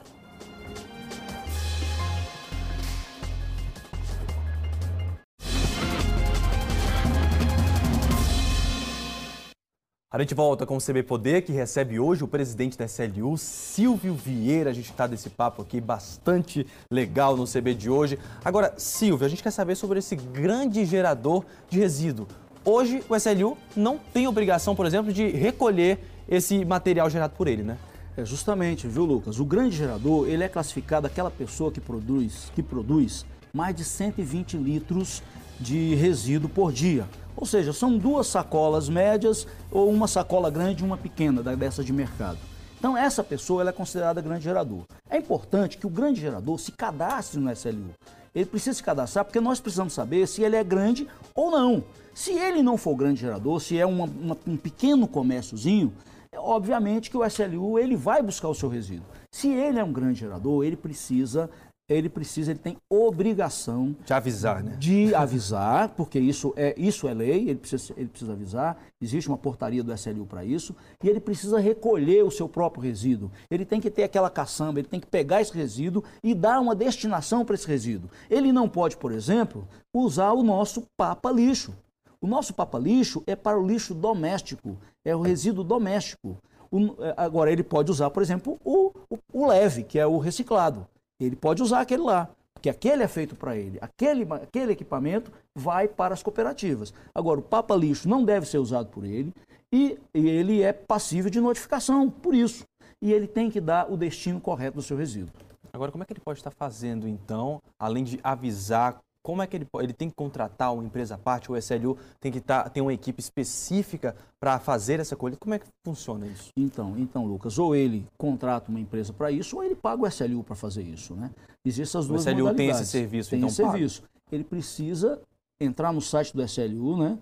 A 10.12 10.18
gente 10.18 10.34
volta 10.34 10.66
com 10.66 10.76
o 10.76 10.80
CB 10.80 11.04
Poder, 11.04 11.42
que 11.42 11.52
recebe 11.52 12.00
hoje 12.00 12.24
o 12.24 12.26
presidente 12.26 12.76
da 12.76 12.84
SLU, 12.84 13.38
Silvio 13.38 14.12
Vieira. 14.12 14.70
A 14.70 14.72
gente 14.72 14.90
está 14.90 15.06
desse 15.06 15.30
papo 15.30 15.62
aqui 15.62 15.80
bastante 15.80 16.66
legal 16.90 17.36
no 17.36 17.44
CB 17.46 17.74
de 17.74 17.88
hoje. 17.88 18.18
Agora, 18.44 18.74
Silvio, 18.76 19.24
a 19.24 19.28
gente 19.28 19.40
quer 19.40 19.52
saber 19.52 19.76
sobre 19.76 20.00
esse 20.00 20.16
grande 20.16 20.84
gerador 20.84 21.44
de 21.68 21.78
resíduo. 21.78 22.26
Hoje, 22.64 23.04
o 23.08 23.14
SLU 23.14 23.56
não 23.76 23.98
tem 24.12 24.26
obrigação, 24.26 24.74
por 24.74 24.84
exemplo, 24.84 25.12
de 25.12 25.28
recolher 25.28 26.00
esse 26.28 26.64
material 26.64 27.08
gerado 27.08 27.34
por 27.36 27.46
ele, 27.46 27.62
né? 27.62 27.78
É 28.16 28.24
justamente, 28.24 28.88
viu, 28.88 29.04
Lucas? 29.04 29.38
O 29.38 29.44
grande 29.44 29.76
gerador, 29.76 30.28
ele 30.28 30.42
é 30.42 30.48
classificado 30.48 31.06
aquela 31.06 31.30
pessoa 31.30 31.70
que 31.70 31.80
produz, 31.80 32.50
que 32.52 32.64
produz 32.64 33.24
mais 33.54 33.76
de 33.76 33.84
120 33.84 34.56
litros 34.56 35.22
de 35.60 35.94
resíduo 35.94 36.48
por 36.48 36.72
dia. 36.72 37.06
Ou 37.36 37.46
seja, 37.46 37.72
são 37.72 37.96
duas 37.96 38.26
sacolas 38.26 38.88
médias 38.88 39.46
ou 39.70 39.90
uma 39.90 40.08
sacola 40.08 40.50
grande 40.50 40.82
e 40.82 40.86
uma 40.86 40.96
pequena 40.96 41.42
dessa 41.42 41.84
de 41.84 41.92
mercado. 41.92 42.38
Então, 42.78 42.96
essa 42.96 43.22
pessoa 43.22 43.68
é 43.68 43.72
considerada 43.72 44.22
grande 44.22 44.44
gerador. 44.44 44.84
É 45.08 45.18
importante 45.18 45.76
que 45.76 45.86
o 45.86 45.90
grande 45.90 46.20
gerador 46.20 46.58
se 46.58 46.72
cadastre 46.72 47.38
no 47.38 47.52
SLU. 47.52 47.90
Ele 48.34 48.46
precisa 48.46 48.74
se 48.74 48.82
cadastrar 48.82 49.24
porque 49.24 49.40
nós 49.40 49.60
precisamos 49.60 49.92
saber 49.92 50.26
se 50.26 50.42
ele 50.42 50.56
é 50.56 50.64
grande 50.64 51.06
ou 51.34 51.50
não. 51.50 51.84
Se 52.14 52.32
ele 52.32 52.62
não 52.62 52.76
for 52.76 52.96
grande 52.96 53.20
gerador, 53.20 53.60
se 53.60 53.78
é 53.78 53.84
uma, 53.84 54.04
uma, 54.04 54.36
um 54.46 54.56
pequeno 54.56 55.06
comérciozinho, 55.06 55.92
é 56.32 56.38
obviamente 56.38 57.10
que 57.10 57.16
o 57.16 57.26
SLU 57.26 57.78
ele 57.78 57.96
vai 57.96 58.22
buscar 58.22 58.48
o 58.48 58.54
seu 58.54 58.68
resíduo. 58.68 59.06
Se 59.30 59.48
ele 59.48 59.78
é 59.78 59.84
um 59.84 59.92
grande 59.92 60.20
gerador, 60.20 60.64
ele 60.64 60.76
precisa 60.76 61.50
ele 61.94 62.08
precisa, 62.08 62.52
ele 62.52 62.58
tem 62.58 62.76
obrigação 62.88 63.96
de 64.04 64.12
avisar, 64.12 64.62
né? 64.62 64.76
De 64.78 65.14
avisar, 65.14 65.88
porque 65.90 66.18
isso 66.18 66.52
é, 66.56 66.74
isso 66.78 67.08
é 67.08 67.14
lei, 67.14 67.48
ele 67.48 67.56
precisa, 67.56 67.92
ele 67.96 68.08
precisa 68.08 68.32
avisar, 68.32 68.78
existe 69.00 69.28
uma 69.28 69.36
portaria 69.36 69.82
do 69.82 69.92
SLU 69.92 70.24
para 70.24 70.44
isso, 70.44 70.74
e 71.02 71.08
ele 71.08 71.20
precisa 71.20 71.58
recolher 71.58 72.22
o 72.22 72.30
seu 72.30 72.48
próprio 72.48 72.82
resíduo. 72.82 73.30
Ele 73.50 73.64
tem 73.64 73.80
que 73.80 73.90
ter 73.90 74.04
aquela 74.04 74.30
caçamba, 74.30 74.78
ele 74.78 74.88
tem 74.88 75.00
que 75.00 75.06
pegar 75.06 75.40
esse 75.40 75.52
resíduo 75.52 76.04
e 76.22 76.34
dar 76.34 76.60
uma 76.60 76.74
destinação 76.74 77.44
para 77.44 77.54
esse 77.54 77.66
resíduo. 77.66 78.08
Ele 78.30 78.52
não 78.52 78.68
pode, 78.68 78.96
por 78.96 79.10
exemplo, 79.10 79.66
usar 79.92 80.32
o 80.32 80.42
nosso 80.42 80.84
papa 80.96 81.30
lixo. 81.32 81.74
O 82.20 82.26
nosso 82.26 82.54
papa 82.54 82.78
lixo 82.78 83.22
é 83.26 83.34
para 83.34 83.58
o 83.58 83.66
lixo 83.66 83.94
doméstico, 83.94 84.76
é 85.04 85.16
o 85.16 85.22
resíduo 85.22 85.64
doméstico. 85.64 86.36
O, 86.70 86.94
agora, 87.16 87.50
ele 87.50 87.64
pode 87.64 87.90
usar, 87.90 88.10
por 88.10 88.22
exemplo, 88.22 88.60
o, 88.64 88.92
o, 89.10 89.18
o 89.32 89.46
leve, 89.48 89.82
que 89.82 89.98
é 89.98 90.06
o 90.06 90.18
reciclado. 90.18 90.86
Ele 91.20 91.36
pode 91.36 91.62
usar 91.62 91.80
aquele 91.80 92.02
lá, 92.02 92.28
porque 92.54 92.70
aquele 92.70 93.02
é 93.02 93.08
feito 93.08 93.36
para 93.36 93.56
ele. 93.56 93.78
Aquele, 93.80 94.26
aquele 94.32 94.72
equipamento 94.72 95.30
vai 95.54 95.86
para 95.86 96.14
as 96.14 96.22
cooperativas. 96.22 96.92
Agora, 97.14 97.40
o 97.40 97.42
papa 97.42 97.74
lixo 97.76 98.08
não 98.08 98.24
deve 98.24 98.46
ser 98.46 98.58
usado 98.58 98.88
por 98.88 99.04
ele 99.04 99.32
e, 99.72 99.98
ele 100.12 100.62
é 100.62 100.72
passível 100.72 101.30
de 101.30 101.40
notificação 101.40 102.10
por 102.10 102.34
isso. 102.34 102.64
E 103.02 103.12
ele 103.12 103.26
tem 103.26 103.50
que 103.50 103.60
dar 103.60 103.90
o 103.90 103.96
destino 103.96 104.40
correto 104.40 104.76
do 104.76 104.82
seu 104.82 104.96
resíduo. 104.96 105.32
Agora, 105.72 105.92
como 105.92 106.02
é 106.02 106.06
que 106.06 106.12
ele 106.12 106.20
pode 106.20 106.38
estar 106.38 106.50
fazendo, 106.50 107.06
então, 107.06 107.62
além 107.78 108.04
de 108.04 108.18
avisar 108.22 108.98
como 109.22 109.42
é 109.42 109.46
que 109.46 109.56
ele, 109.56 109.68
ele 109.80 109.92
tem 109.92 110.08
que 110.08 110.14
contratar 110.14 110.72
uma 110.72 110.82
empresa 110.84 111.14
à 111.14 111.18
parte, 111.18 111.52
o 111.52 111.56
SLU 111.56 111.98
tem 112.18 112.32
que 112.32 112.40
tá, 112.40 112.68
ter 112.68 112.80
uma 112.80 112.92
equipe 112.92 113.20
específica 113.20 114.16
para 114.40 114.58
fazer 114.58 114.98
essa 114.98 115.14
colheita? 115.14 115.38
Como 115.40 115.54
é 115.54 115.58
que 115.58 115.66
funciona 115.84 116.26
isso? 116.26 116.50
Então, 116.56 116.96
então, 116.98 117.26
Lucas, 117.26 117.58
ou 117.58 117.76
ele 117.76 118.06
contrata 118.16 118.70
uma 118.70 118.80
empresa 118.80 119.12
para 119.12 119.30
isso, 119.30 119.56
ou 119.56 119.64
ele 119.64 119.74
paga 119.74 120.02
o 120.02 120.06
SLU 120.06 120.42
para 120.42 120.56
fazer 120.56 120.82
isso, 120.82 121.14
né? 121.14 121.30
Existem 121.64 121.82
essas 121.82 122.06
duas 122.06 122.24
O 122.26 122.30
SLU 122.30 122.54
tem 122.54 122.70
esse 122.70 122.86
serviço, 122.86 123.30
tem 123.30 123.38
então 123.40 123.48
esse 123.48 123.62
paga. 123.62 123.72
serviço. 123.72 124.02
Ele 124.32 124.44
precisa 124.44 125.20
entrar 125.60 125.92
no 125.92 126.00
site 126.00 126.34
do 126.34 126.42
SLU, 126.42 126.96
né? 126.96 127.18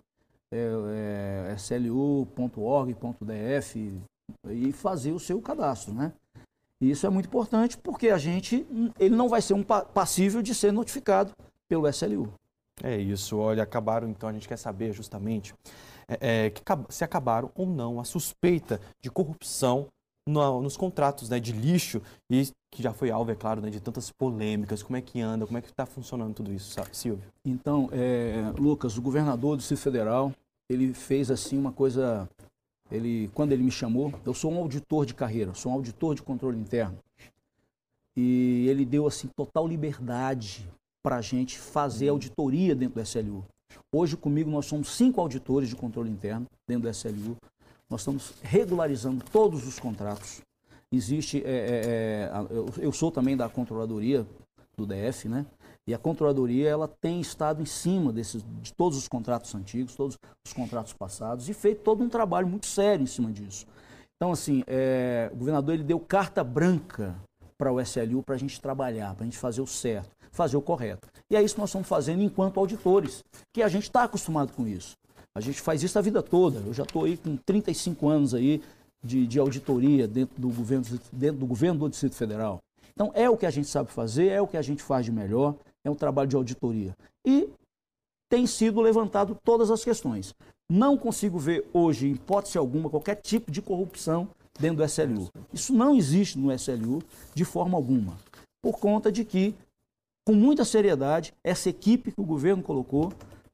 É, 0.51 1.51
é, 1.51 1.57
slu.org.df 1.59 2.29
e 4.49 4.73
fazer 4.73 5.13
o 5.13 5.19
seu 5.19 5.43
cadastro, 5.43 5.93
né? 5.93 6.13
E 6.81 6.91
isso 6.91 7.07
é 7.07 7.11
muito 7.11 7.27
importante 7.27 7.77
porque 7.77 8.09
a 8.09 8.19
gente, 8.19 8.65
ele 9.01 9.17
não 9.17 9.29
vai 9.29 9.43
ser 9.43 9.55
um 9.55 9.65
passível 9.65 10.41
de 10.41 10.55
ser 10.55 10.73
notificado 10.73 11.33
pelo 11.69 11.89
SLU. 11.89 12.33
É 12.83 12.97
isso, 12.97 13.37
olha, 13.39 13.63
acabaram 13.63 14.09
então, 14.09 14.29
a 14.29 14.33
gente 14.33 14.47
quer 14.47 14.57
saber 14.57 14.93
justamente 14.93 15.53
é, 16.09 16.47
é, 16.47 16.51
que, 16.51 16.63
se 16.89 17.05
acabaram 17.05 17.51
ou 17.55 17.67
não 17.67 18.01
a 18.01 18.05
suspeita 18.05 18.81
de 19.01 19.11
corrupção 19.11 19.89
no, 20.27 20.63
nos 20.63 20.77
contratos 20.77 21.29
né, 21.29 21.41
de 21.41 21.53
lixo 21.53 22.01
e 22.31 22.49
que 22.71 22.83
já 22.83 22.93
foi 22.93 23.11
alvo, 23.11 23.31
é 23.31 23.35
claro, 23.35 23.61
né, 23.61 23.71
de 23.71 23.81
tantas 23.81 24.11
polêmicas. 24.11 24.83
Como 24.83 24.97
é 24.97 25.01
que 25.01 25.21
anda, 25.21 25.47
como 25.47 25.59
é 25.59 25.63
que 25.63 25.69
está 25.69 25.87
funcionando 25.87 26.35
tudo 26.35 26.53
isso, 26.53 26.79
Silvio? 26.93 27.25
Então, 27.45 27.89
é, 27.93 28.53
Lucas, 28.59 28.97
o 28.97 29.03
governador 29.03 29.57
do 29.57 29.61
Distrito 29.61 29.81
Federal, 29.81 30.33
ele 30.69 30.93
fez 30.95 31.31
assim 31.31 31.59
uma 31.59 31.73
coisa, 31.73 32.29
ele, 32.91 33.31
quando 33.35 33.53
ele 33.53 33.63
me 33.63 33.71
chamou, 33.71 34.13
eu 34.25 34.35
sou 34.35 34.53
um 34.53 34.59
auditor 34.59 35.07
de 35.07 35.15
carreira, 35.15 35.55
sou 35.55 35.73
um 35.73 35.75
auditor 35.75 36.15
de 36.15 36.23
controle 36.23 36.59
interno, 36.59 36.99
e 38.17 38.67
ele 38.69 38.85
deu 38.85 39.07
assim 39.07 39.29
total 39.29 39.67
liberdade 39.67 40.69
para 41.09 41.17
a 41.17 41.23
gente 41.23 41.59
fazer 41.59 42.11
auditoria 42.11 42.75
dentro 42.75 42.97
do 42.97 43.01
SLU. 43.01 43.43
Hoje, 43.91 44.15
comigo, 44.15 44.51
nós 44.51 44.67
somos 44.67 44.95
cinco 44.95 45.23
auditores 45.23 45.71
de 45.71 45.75
controle 45.75 46.11
interno 46.11 46.45
dentro 46.69 46.83
do 46.83 46.91
SLU. 46.91 47.35
Nós 47.89 48.03
estamos 48.03 48.35
regularizando 48.43 49.25
todos 49.33 49.67
os 49.67 49.79
contratos. 49.79 50.43
Existe, 50.93 51.43
é, 51.47 51.51
é, 51.51 52.31
é 52.31 52.85
eu 52.85 52.93
sou 52.93 53.11
também 53.11 53.39
da 53.39 53.49
controladoria 53.49 54.27
do 54.77 54.85
DF, 54.85 55.31
né? 55.31 55.47
E 55.87 55.95
a 55.95 55.99
controladoria 55.99 56.69
ela 56.69 56.87
tem 56.87 57.23
estado 57.23 57.63
em 57.63 57.67
cima 57.67 58.13
desses, 58.13 58.45
de 58.61 58.75
todos 58.75 58.99
os 58.99 59.09
contratos 59.09 59.55
antigos, 59.55 59.95
todos 59.95 60.19
os 60.47 60.53
contratos 60.53 60.93
passados 60.93 61.49
e 61.49 61.55
feito 61.55 61.81
todo 61.81 62.05
um 62.05 62.11
trabalho 62.11 62.47
muito 62.47 62.67
sério 62.67 63.03
em 63.03 63.07
cima 63.07 63.33
disso. 63.33 63.67
Então, 64.17 64.31
assim, 64.31 64.63
é, 64.67 65.31
o 65.33 65.37
governador 65.37 65.73
ele 65.73 65.85
deu 65.85 65.99
carta 65.99 66.45
branca 66.45 67.17
para 67.57 67.73
o 67.73 67.81
SLU 67.81 68.23
para 68.23 68.35
a 68.35 68.39
gente 68.39 68.61
trabalhar, 68.61 69.15
para 69.15 69.23
a 69.23 69.25
gente 69.25 69.39
fazer 69.39 69.63
o 69.63 69.67
certo 69.67 70.18
fazer 70.39 70.57
o 70.57 70.63
correto. 70.63 71.09
E 71.29 71.35
é 71.35 71.43
isso 71.43 71.57
que 71.57 71.61
nós 71.61 71.71
estamos 71.71 71.89
fazendo 71.89 72.23
enquanto 72.23 72.61
auditores, 72.61 73.25
que 73.53 73.61
a 73.61 73.69
gente 73.69 73.83
está 73.83 74.05
acostumado 74.05 74.53
com 74.53 74.69
isso. 74.69 74.95
A 75.35 75.41
gente 75.41 75.61
faz 75.61 75.83
isso 75.83 75.99
a 75.99 76.03
vida 76.03 76.23
toda. 76.23 76.61
Eu 76.61 76.73
já 76.73 76.85
estou 76.85 77.05
aí 77.05 77.17
com 77.17 77.37
35 77.37 78.09
anos 78.09 78.35
aí 78.35 78.63
de, 79.03 79.27
de 79.27 79.39
auditoria 79.41 80.07
dentro 80.07 80.41
do, 80.41 80.49
governo, 80.49 80.85
dentro 81.13 81.39
do 81.39 81.47
governo 81.47 81.81
do 81.81 81.89
Distrito 81.89 82.15
Federal. 82.15 82.61
Então 82.93 83.11
é 83.15 83.29
o 83.29 83.37
que 83.37 83.47
a 83.47 83.51
gente 83.51 83.67
sabe 83.67 83.91
fazer, 83.91 84.29
é 84.29 84.41
o 84.41 84.47
que 84.47 84.57
a 84.57 84.63
gente 84.63 84.81
faz 84.81 85.05
de 85.05 85.11
melhor, 85.11 85.57
é 85.85 85.91
um 85.91 85.95
trabalho 85.97 86.29
de 86.29 86.37
auditoria. 86.37 86.95
E 87.27 87.49
tem 88.31 88.47
sido 88.47 88.81
levantado 88.81 89.37
todas 89.43 89.73
as 89.73 89.83
questões. 89.83 90.33
Não 90.71 90.97
consigo 90.97 91.37
ver 91.37 91.67
hoje, 91.73 92.07
em 92.07 92.13
hipótese 92.13 92.59
alguma, 92.59 92.89
qualquer 92.89 93.17
tipo 93.17 93.51
de 93.51 93.61
corrupção 93.61 94.29
dentro 94.59 94.77
do 94.77 94.85
SLU. 94.85 95.31
Isso 95.53 95.73
não 95.73 95.97
existe 95.97 96.39
no 96.39 96.53
SLU 96.53 97.03
de 97.35 97.45
forma 97.45 97.77
alguma, 97.77 98.17
por 98.63 98.79
conta 98.79 99.11
de 99.11 99.25
que 99.25 99.55
com 100.29 100.35
muita 100.35 100.63
seriedade, 100.63 101.33
essa 101.43 101.71
equipe 101.71 102.13
que 102.13 102.21
o 102.21 102.25
governo 102.25 102.63
colocou 102.63 103.11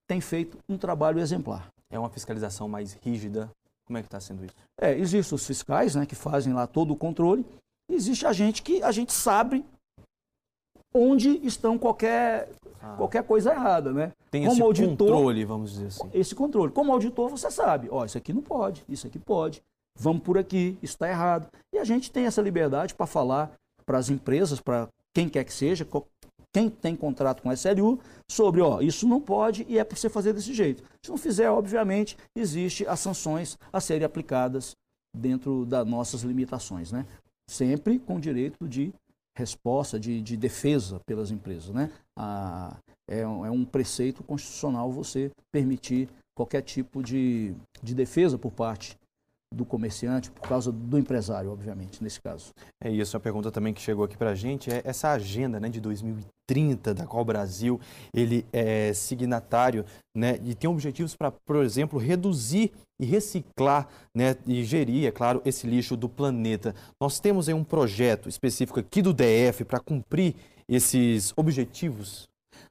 tem 0.09 0.21
feito 0.21 0.59
um 0.69 0.77
trabalho 0.77 1.21
exemplar. 1.21 1.69
É 1.89 1.97
uma 1.97 2.11
fiscalização 2.11 2.69
mais 2.69 2.95
rígida? 2.95 3.49
Como 3.87 3.97
é 3.97 4.03
que 4.03 4.09
está 4.09 4.19
sendo 4.19 4.45
isso? 4.45 4.57
É, 4.81 4.93
existem 4.99 5.37
os 5.37 5.47
fiscais, 5.47 5.95
né, 5.95 6.05
que 6.05 6.17
fazem 6.17 6.53
lá 6.53 6.67
todo 6.67 6.93
o 6.93 6.97
controle. 6.97 7.47
Existe 7.89 8.27
a 8.27 8.33
gente 8.33 8.61
que 8.61 8.83
a 8.83 8.91
gente 8.91 9.13
sabe 9.13 9.65
onde 10.93 11.47
estão 11.47 11.79
qualquer, 11.79 12.51
ah. 12.83 12.97
qualquer 12.97 13.23
coisa 13.23 13.53
errada, 13.53 13.93
né? 13.93 14.11
Tem 14.29 14.43
Como 14.43 14.55
esse 14.55 14.63
auditor, 14.63 15.13
controle, 15.13 15.45
vamos 15.45 15.71
dizer 15.71 15.87
assim. 15.87 16.11
Esse 16.13 16.35
controle. 16.35 16.73
Como 16.73 16.93
auditor, 16.93 17.31
você 17.31 17.53
sabe, 17.53 17.87
ó, 17.89 18.05
isso 18.05 18.19
aqui 18.19 18.33
não 18.33 18.43
pode, 18.43 18.83
isso 18.89 19.07
aqui 19.07 19.21
pode, 19.21 19.63
vamos 19.97 20.25
por 20.25 20.37
aqui, 20.37 20.77
isso 20.83 20.95
está 20.95 21.09
errado. 21.09 21.47
E 21.73 21.79
a 21.79 21.85
gente 21.85 22.11
tem 22.11 22.27
essa 22.27 22.43
liberdade 22.43 22.97
para 22.97 23.07
falar 23.07 23.53
para 23.87 23.99
as 23.99 24.11
empresas, 24.11 24.61
para 24.61 24.89
quem 25.15 25.29
quer 25.29 25.45
que 25.45 25.53
seja, 25.53 25.87
quem 26.55 26.71
tem 26.71 26.95
contrato 26.95 27.43
com 27.43 27.51
a 27.51 27.55
SLU 27.55 27.99
sobre, 28.31 28.61
ó, 28.61 28.81
isso 28.81 29.09
não 29.09 29.21
pode 29.21 29.67
e 29.69 29.77
é 29.77 29.83
para 29.83 29.97
você 29.97 30.09
fazer 30.09 30.33
desse 30.33 30.55
jeito. 30.55 30.85
Se 31.05 31.11
não 31.11 31.19
fizer, 31.19 31.51
obviamente, 31.51 32.17
existe 32.35 32.87
as 32.87 33.01
sanções 33.01 33.59
a 33.73 33.81
serem 33.81 34.05
aplicadas 34.05 34.77
dentro 35.15 35.67
das 35.67 35.85
nossas 35.85 36.23
limitações, 36.23 36.93
né? 36.93 37.05
Sempre 37.51 37.99
com 37.99 38.21
direito 38.21 38.69
de 38.69 38.95
resposta, 39.37 39.99
de, 39.99 40.23
de 40.23 40.37
defesa 40.37 41.01
pelas 41.05 41.33
empresas, 41.33 41.71
né? 41.71 41.91
A, 42.17 42.77
é, 43.11 43.27
um, 43.27 43.45
é 43.45 43.51
um 43.51 43.65
preceito 43.65 44.23
constitucional 44.23 44.93
você 44.93 45.33
permitir 45.51 46.09
qualquer 46.37 46.63
tipo 46.63 47.03
de, 47.03 47.53
de 47.83 47.95
defesa 47.97 48.39
por 48.39 48.53
parte 48.53 48.97
do 49.55 49.65
comerciante, 49.65 50.31
por 50.31 50.47
causa 50.49 50.71
do 50.71 50.99
empresário, 50.99 51.51
obviamente, 51.51 52.03
nesse 52.03 52.21
caso. 52.21 52.53
É 52.83 52.91
isso, 52.91 53.17
a 53.17 53.21
pergunta 53.21 53.51
também 53.51 53.73
que 53.73 53.81
chegou 53.81 54.05
aqui 54.05 54.17
para 54.17 54.31
a 54.31 54.35
gente 54.35 54.71
é 54.71 54.83
essa 54.85 55.11
agenda 55.13 55.61
né, 55.61 55.69
de 55.69 55.81
2030, 55.81 56.93
da 56.95 57.07
qual 57.07 57.23
o 57.23 57.25
Brasil 57.25 57.81
ele 58.13 58.45
é 58.53 58.93
signatário 58.93 59.85
né, 60.15 60.39
e 60.45 60.55
tem 60.55 60.69
objetivos 60.69 61.15
para, 61.17 61.31
por 61.31 61.57
exemplo, 61.57 61.99
reduzir 61.99 62.73
e 63.01 63.07
reciclar 63.07 63.89
né, 64.15 64.37
e 64.47 64.63
gerir, 64.65 65.07
é 65.07 65.11
claro, 65.11 65.41
esse 65.45 65.67
lixo 65.67 65.97
do 65.97 66.09
planeta. 66.09 66.75
Nós 67.01 67.19
temos 67.21 67.49
aí 67.49 67.55
um 67.55 67.65
projeto 67.65 68.29
específico 68.29 68.81
aqui 68.81 69.01
do 69.01 69.15
DF 69.15 69.65
para 69.65 69.81
cumprir 69.81 70.35
esses 70.69 71.33
objetivos? 71.37 72.29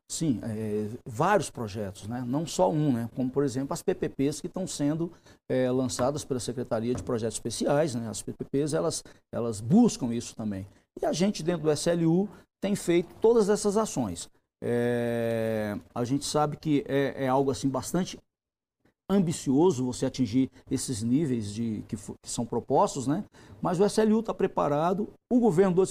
Sim, 0.10 0.40
é, 0.44 0.90
vários 1.08 1.50
projetos, 1.50 2.08
né? 2.08 2.24
não 2.28 2.46
só 2.46 2.70
um, 2.72 2.92
né? 2.94 3.10
como 3.16 3.30
por 3.30 3.44
exemplo 3.44 3.74
as 3.74 3.82
PPPs 3.82 4.42
que 4.42 4.48
estão 4.48 4.68
sendo 4.68 5.12
é, 5.50 5.72
lançadas 5.72 6.24
pela 6.24 6.40
Secretaria 6.40 6.94
de 6.94 7.02
Projetos 7.02 7.38
Especiais. 7.38 7.96
Né? 7.96 8.08
As 8.08 8.22
PPPs 8.22 8.74
elas, 8.74 9.04
elas 9.34 9.60
buscam 9.60 10.14
isso 10.14 10.36
também. 10.36 10.68
E 11.02 11.06
a 11.06 11.12
gente 11.12 11.42
dentro 11.42 11.64
do 11.64 11.72
SLU 11.72 12.30
tem 12.62 12.76
feito 12.76 13.14
todas 13.16 13.50
essas 13.50 13.76
ações. 13.76 14.30
É, 14.64 15.78
a 15.94 16.06
gente 16.06 16.26
sabe 16.26 16.56
que 16.56 16.86
é, 16.88 17.26
é, 17.26 17.28
algo 17.28 17.52
assim 17.52 17.68
bastante 17.68 18.18
ambicioso 19.10 19.86
você 19.86 20.06
atingir 20.06 20.50
esses 20.72 21.04
níveis 21.04 21.54
de, 21.54 21.84
que, 21.88 21.98
que 21.98 22.30
são 22.30 22.46
propostos, 22.46 23.06
né? 23.06 23.26
mas 23.62 23.80
o 23.80 23.86
SLU 23.86 24.22
está 24.22 24.34
preparado, 24.34 25.10
o 25.30 25.40
governo 25.40 25.76
do 25.76 25.84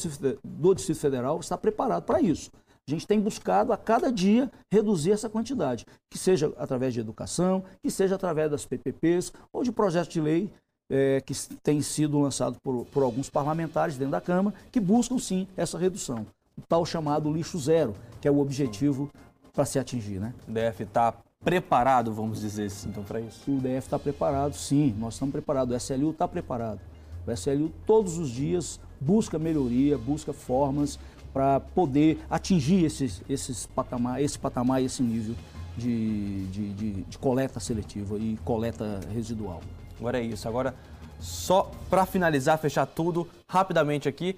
do 0.42 0.74
Distrito 0.74 1.00
Federal 1.00 1.38
está 1.38 1.58
preparado 1.58 2.04
para 2.04 2.20
isso. 2.20 2.50
A 2.88 2.90
gente 2.90 3.06
tem 3.06 3.20
buscado 3.20 3.72
a 3.72 3.76
cada 3.76 4.10
dia 4.10 4.50
reduzir 4.70 5.12
essa 5.12 5.28
quantidade, 5.28 5.86
que 6.10 6.18
seja 6.18 6.52
através 6.58 6.92
de 6.92 6.98
educação, 6.98 7.62
que 7.80 7.90
seja 7.90 8.16
através 8.16 8.50
das 8.50 8.66
PPPs 8.66 9.32
ou 9.52 9.62
de 9.62 9.70
projetos 9.70 10.12
de 10.12 10.20
lei 10.20 10.50
é, 10.90 11.20
que 11.20 11.32
têm 11.62 11.80
sido 11.80 12.20
lançados 12.20 12.58
por, 12.58 12.84
por 12.86 13.04
alguns 13.04 13.30
parlamentares 13.30 13.96
dentro 13.96 14.12
da 14.12 14.20
Câmara, 14.20 14.56
que 14.72 14.80
buscam 14.80 15.16
sim 15.18 15.46
essa 15.56 15.78
redução. 15.78 16.26
O 16.58 16.62
tal 16.68 16.84
chamado 16.84 17.32
lixo 17.32 17.56
zero, 17.58 17.94
que 18.20 18.26
é 18.26 18.30
o 18.30 18.40
objetivo 18.40 19.08
para 19.52 19.64
se 19.64 19.78
atingir. 19.78 20.18
Né? 20.18 20.34
O 20.48 20.52
DF 20.52 20.82
está 20.82 21.14
preparado, 21.44 22.12
vamos 22.12 22.40
dizer 22.40 22.66
assim, 22.66 22.88
então, 22.88 23.04
para 23.04 23.20
isso? 23.20 23.48
O 23.48 23.58
DF 23.58 23.78
está 23.78 23.98
preparado, 23.98 24.54
sim, 24.54 24.94
nós 24.98 25.14
estamos 25.14 25.32
preparados. 25.32 25.72
O 25.72 25.76
SLU 25.76 26.10
está 26.10 26.26
preparado. 26.26 26.80
O 27.26 27.30
SLU 27.30 27.72
todos 27.86 28.18
os 28.18 28.28
dias 28.28 28.80
busca 29.00 29.38
melhoria, 29.38 29.96
busca 29.96 30.32
formas 30.32 30.98
para 31.32 31.60
poder 31.60 32.20
atingir 32.30 32.84
esses, 32.84 33.22
esses 33.28 33.66
patamar, 33.66 34.22
esse 34.22 34.38
patamar, 34.38 34.82
esse 34.82 35.02
nível 35.02 35.34
de, 35.76 36.46
de, 36.46 36.72
de, 36.74 36.92
de 37.02 37.18
coleta 37.18 37.58
seletiva 37.58 38.18
e 38.18 38.38
coleta 38.44 39.00
residual. 39.12 39.60
Agora 39.98 40.18
é 40.18 40.22
isso. 40.22 40.46
Agora, 40.48 40.74
só 41.18 41.70
para 41.88 42.04
finalizar, 42.04 42.58
fechar 42.58 42.86
tudo, 42.86 43.26
rapidamente 43.48 44.08
aqui, 44.08 44.36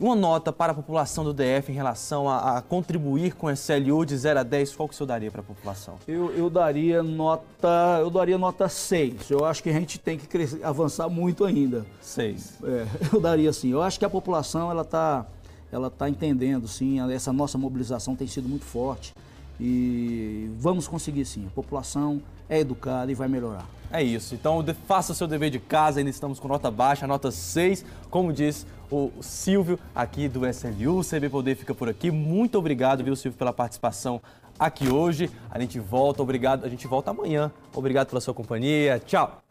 uma 0.00 0.16
nota 0.16 0.50
para 0.50 0.72
a 0.72 0.74
população 0.74 1.22
do 1.22 1.34
DF 1.34 1.70
em 1.70 1.74
relação 1.74 2.28
a, 2.28 2.56
a, 2.56 2.62
contribuir 2.62 3.34
com 3.34 3.50
esse 3.50 3.78
LU 3.78 4.06
de 4.06 4.16
0 4.16 4.40
a 4.40 4.42
10, 4.42 4.74
qual 4.74 4.88
que 4.88 4.94
o 4.94 4.96
senhor 4.96 5.06
daria 5.06 5.30
para 5.30 5.42
a 5.42 5.44
população? 5.44 5.96
Eu, 6.08 6.32
eu, 6.34 6.48
daria 6.48 7.02
nota, 7.02 7.98
eu 8.00 8.08
daria 8.08 8.38
nota 8.38 8.68
6. 8.70 9.30
Eu 9.30 9.44
acho 9.44 9.62
que 9.62 9.68
a 9.68 9.72
gente 9.72 9.98
tem 9.98 10.16
que 10.16 10.26
crescer, 10.26 10.64
avançar 10.64 11.10
muito 11.10 11.44
ainda. 11.44 11.84
6. 12.00 12.60
É, 12.64 12.86
eu 13.12 13.20
daria 13.20 13.50
assim. 13.50 13.70
Eu 13.70 13.82
acho 13.82 13.98
que 13.98 14.04
a 14.04 14.10
população 14.10 14.70
ela 14.70 14.82
está 14.82 15.26
ela 15.72 15.90
tá 15.90 16.08
entendendo, 16.08 16.68
sim, 16.68 17.00
essa 17.10 17.32
nossa 17.32 17.58
mobilização 17.58 18.14
tem 18.14 18.28
sido 18.28 18.48
muito 18.48 18.64
forte. 18.64 19.14
E 19.58 20.50
vamos 20.58 20.86
conseguir 20.86 21.24
sim. 21.24 21.46
A 21.46 21.50
população 21.50 22.20
é 22.48 22.58
educada 22.58 23.10
e 23.10 23.14
vai 23.14 23.28
melhorar. 23.28 23.66
É 23.90 24.02
isso. 24.02 24.34
Então 24.34 24.64
faça 24.86 25.12
o 25.12 25.14
seu 25.14 25.26
dever 25.26 25.50
de 25.50 25.58
casa, 25.58 26.00
ainda 26.00 26.10
estamos 26.10 26.38
com 26.38 26.48
nota 26.48 26.70
baixa, 26.70 27.06
nota 27.06 27.30
6, 27.30 27.84
como 28.10 28.32
diz 28.32 28.66
o 28.90 29.10
Silvio 29.20 29.78
aqui 29.94 30.28
do 30.28 30.46
SLU. 30.48 30.98
O 30.98 31.04
CB 31.04 31.28
Poder 31.28 31.54
fica 31.54 31.74
por 31.74 31.88
aqui. 31.88 32.10
Muito 32.10 32.58
obrigado, 32.58 33.04
viu, 33.04 33.14
Silvio, 33.16 33.38
pela 33.38 33.52
participação 33.52 34.20
aqui 34.58 34.88
hoje. 34.88 35.30
A 35.50 35.58
gente 35.58 35.78
volta, 35.78 36.22
obrigado. 36.22 36.64
A 36.64 36.68
gente 36.68 36.86
volta 36.86 37.10
amanhã. 37.10 37.50
Obrigado 37.74 38.08
pela 38.08 38.20
sua 38.20 38.34
companhia. 38.34 39.00
Tchau. 39.04 39.42